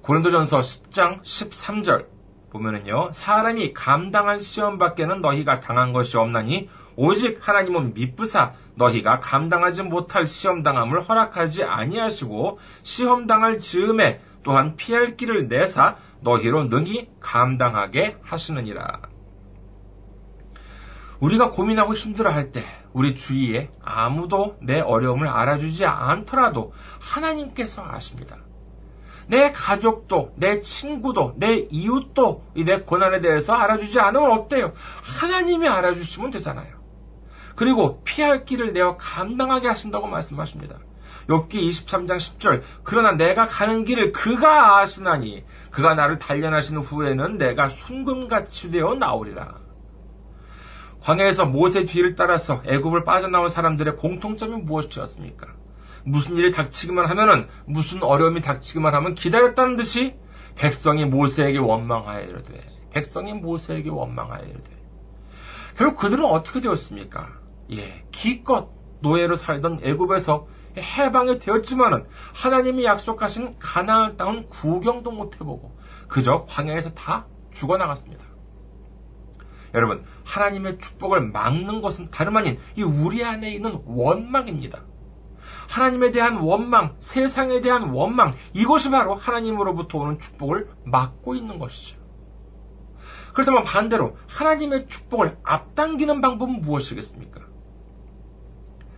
고린도전서 0.03 0.59
10장 0.59 1.23
13절 1.23 2.16
보면은요. 2.57 3.11
사람이 3.13 3.73
감당할 3.75 4.41
시험 4.41 4.79
밖에는 4.79 5.21
너희가 5.21 5.61
당한 5.61 5.93
것이 5.93 6.17
없나니 6.17 6.69
오직 6.97 7.47
하나님은 7.47 7.95
미쁘사 7.95 8.53
너희가 8.75 9.21
감당하지 9.21 9.83
못할 9.83 10.27
시험 10.27 10.63
당함을 10.63 11.03
허락하지 11.03 11.65
아니하시고 11.65 12.59
시험 12.83 13.27
당할 13.27 13.59
즈음에 13.59 14.21
또한 14.43 14.77
피할 14.77 15.17
길을 15.17 15.49
내사 15.49 15.97
너희로 16.21 16.65
능히 16.65 17.09
감당하게 17.21 18.17
하시느니라. 18.23 19.03
우리가 21.21 21.51
고민하고 21.51 21.95
힘들어 21.95 22.31
할 22.31 22.53
때 22.53 22.63
우리 22.93 23.15
주위에 23.15 23.71
아무도 23.83 24.57
내 24.63 24.81
어려움을 24.81 25.29
알아주지 25.29 25.85
않더라도 25.85 26.73
하나님께서 27.01 27.83
아십니다. 27.85 28.46
내 29.29 29.51
가족도, 29.53 30.33
내 30.37 30.61
친구도, 30.61 31.35
내 31.37 31.67
이웃도 31.71 32.45
내 32.65 32.81
고난에 32.81 33.21
대해서 33.21 33.55
알아주지 33.55 33.99
않으면 33.99 34.31
어때요? 34.33 34.73
하나님이 35.03 35.69
알아주시면 35.69 36.31
되잖아요. 36.31 36.77
그리고 37.57 38.03
피할 38.05 38.45
길을 38.45 38.73
내어 38.73 38.97
감당하게 38.97 39.69
하신다고 39.69 40.07
말씀하십니다. 40.07 40.77
욥기 41.29 41.55
23장 41.55 42.17
10절 42.17 42.63
그러나 42.85 43.13
내가 43.13 43.47
가는 43.47 43.85
길을 43.85 44.13
그가 44.13 44.79
아시나니 44.79 45.45
그가 45.73 45.95
나를 45.95 46.19
단련하신 46.19 46.79
후에는 46.79 47.39
내가 47.39 47.69
순금같이 47.69 48.71
되어 48.71 48.95
나오리라. 48.95 49.59
광야에서 51.01 51.47
모세 51.47 51.85
뒤를 51.85 52.15
따라서 52.15 52.63
애굽을 52.67 53.05
빠져나온 53.05 53.49
사람들의 53.49 53.97
공통점이 53.97 54.57
무엇이었습니까? 54.63 55.55
무슨 56.07 56.37
일이 56.37 56.53
닥치기만 56.53 57.07
하면은 57.07 57.49
무슨 57.67 58.03
어려움이 58.03 58.41
닥치기만 58.41 58.95
하면 58.95 59.15
기다렸다는 59.17 59.75
듯이 59.75 60.15
백성이 60.55 61.05
모세에게 61.05 61.59
원망하여 61.59 62.23
이르되 62.23 62.65
백성이 62.91 63.33
모세에게 63.33 63.91
원망하여 63.91 64.45
이르되 64.45 64.71
결국 65.77 65.99
그들은 65.99 66.25
어떻게 66.25 66.61
되었습니까? 66.61 67.29
예, 67.73 68.05
기껏 68.13 68.71
노예로 69.01 69.35
살던 69.35 69.81
애굽에서 69.83 70.47
해방이 70.79 71.39
되었지만은 71.39 72.07
하나님이 72.35 72.85
약속하신 72.85 73.57
가나안 73.59 74.17
땅은 74.17 74.49
구경도 74.49 75.11
못 75.11 75.35
해보고 75.35 75.77
그저 76.07 76.47
광야에서 76.49 76.95
다 76.95 77.27
죽어나갔습니다. 77.53 78.25
여러분, 79.75 80.05
하나님의 80.25 80.79
축복을 80.79 81.21
막는 81.33 81.83
것은 81.83 82.11
다름 82.13 82.37
아닌 82.37 82.59
이 82.77 82.83
우리 82.83 83.25
안에 83.25 83.53
있는 83.53 83.83
원망입니다. 83.85 84.85
하나님에 85.77 86.11
대한 86.11 86.39
원망, 86.39 86.97
세상에 87.01 87.61
대한 87.61 87.91
원망, 87.91 88.35
이것이 88.55 88.91
바로 88.91 89.15
하나님으로부터 89.15 89.99
오는 89.99 90.19
축복을 90.19 90.71
막고 90.85 91.35
있는 91.35 91.59
것이죠. 91.59 91.99
그렇다면 93.35 93.65
반대로 93.65 94.17
하나님의 94.27 94.89
축복을 94.89 95.37
앞당기는 95.43 96.23
방법은 96.23 96.63
무엇이겠습니까? 96.63 97.43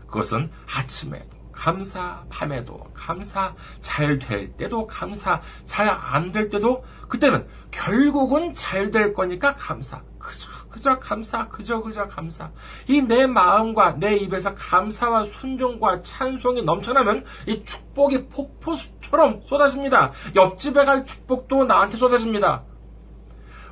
그것은 0.07 0.53
아침에도 0.73 1.37
감사, 1.59 2.23
밤에도 2.31 2.79
감사, 2.94 3.53
잘 3.81 4.21
될 4.21 4.53
때도 4.57 4.87
감사, 4.87 5.40
잘 5.66 5.88
안 5.88 6.31
될 6.31 6.51
때도 6.51 6.85
그때는 7.09 7.49
결국은 7.73 8.55
잘 8.55 8.92
될 8.92 9.12
거니까 9.12 9.57
감사. 9.57 10.01
그저 10.21 10.49
그저 10.71 10.99
감사, 11.01 11.49
그저 11.49 11.81
그저 11.81 12.07
감사. 12.07 12.53
이 12.87 13.03
내 13.03 13.27
마음과 13.27 13.97
내 13.99 14.16
입에서 14.18 14.55
감사와 14.55 15.25
순종과 15.25 16.03
찬송이 16.03 16.62
넘쳐나면 16.62 17.25
이 17.49 17.64
축복이 17.64 18.29
폭포수처럼 18.29 19.40
쏟아집니다. 19.44 20.12
옆집에 20.37 20.85
갈 20.85 21.05
축복도 21.05 21.64
나한테 21.64 21.97
쏟아집니다. 21.97 22.62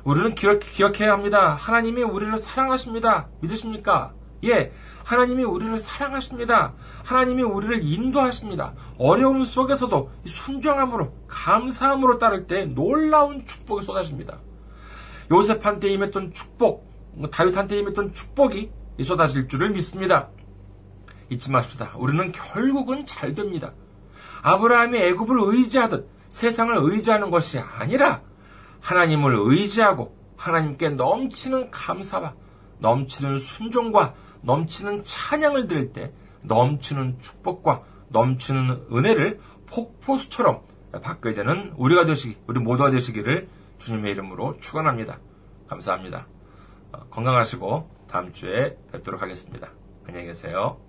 우리는 0.03 0.35
기억, 0.35 0.59
기억해야 0.59 1.13
합니다. 1.13 1.53
하나님이 1.53 2.03
우리를 2.03 2.37
사랑하십니다. 2.37 3.29
믿으십니까? 3.41 4.11
예, 4.43 4.71
하나님이 5.07 5.45
우리를 5.45 5.79
사랑하십니다. 5.79 6.73
하나님이 7.05 7.41
우리를 7.41 7.81
인도하십니다. 7.81 8.73
어려움 8.97 9.45
속에서도 9.45 10.11
순종함으로, 10.25 11.13
감사함으로 11.29 12.19
따를 12.19 12.45
때 12.45 12.65
놀라운 12.65 13.45
축복이 13.45 13.85
쏟아집니다. 13.85 14.39
요셉한테 15.31 15.87
임했던 15.91 16.33
축복, 16.33 16.91
다윗한테 17.31 17.79
임했던 17.79 18.11
축복이 18.11 18.69
쏟아질 19.01 19.47
줄을 19.47 19.69
믿습니다. 19.69 20.27
잊지 21.29 21.51
맙시다. 21.51 21.93
우리는 21.95 22.33
결국은 22.33 23.05
잘 23.05 23.33
됩니다. 23.33 23.71
아브라함이 24.41 24.97
애굽을 24.97 25.37
의지하듯 25.39 26.09
세상을 26.27 26.75
의지하는 26.81 27.31
것이 27.31 27.59
아니라 27.59 28.23
하나님을 28.81 29.37
의지하고 29.37 30.17
하나님께 30.35 30.89
넘치는 30.89 31.71
감사와 31.71 32.33
넘치는 32.79 33.39
순종과 33.39 34.26
넘치는 34.47 35.03
찬양을 35.03 35.67
드릴 35.67 35.91
때 35.91 36.11
넘치는 36.45 37.19
축복과 37.19 37.83
넘치는 38.09 38.87
은혜를 38.91 39.39
폭포수처럼 39.67 40.61
받게 41.03 41.33
되는 41.33 41.73
우리가 41.77 42.05
되시기, 42.05 42.37
우리 42.47 42.59
모두가 42.59 42.89
되시기를 42.89 43.49
주님의 43.77 44.13
이름으로 44.13 44.57
축원합니다. 44.59 45.19
감사합니다. 45.67 46.27
어, 46.93 46.99
건강하시고 47.09 48.07
다음 48.09 48.31
주에 48.31 48.77
뵙도록 48.91 49.21
하겠습니다. 49.21 49.69
안녕히 50.07 50.27
계세요. 50.27 50.86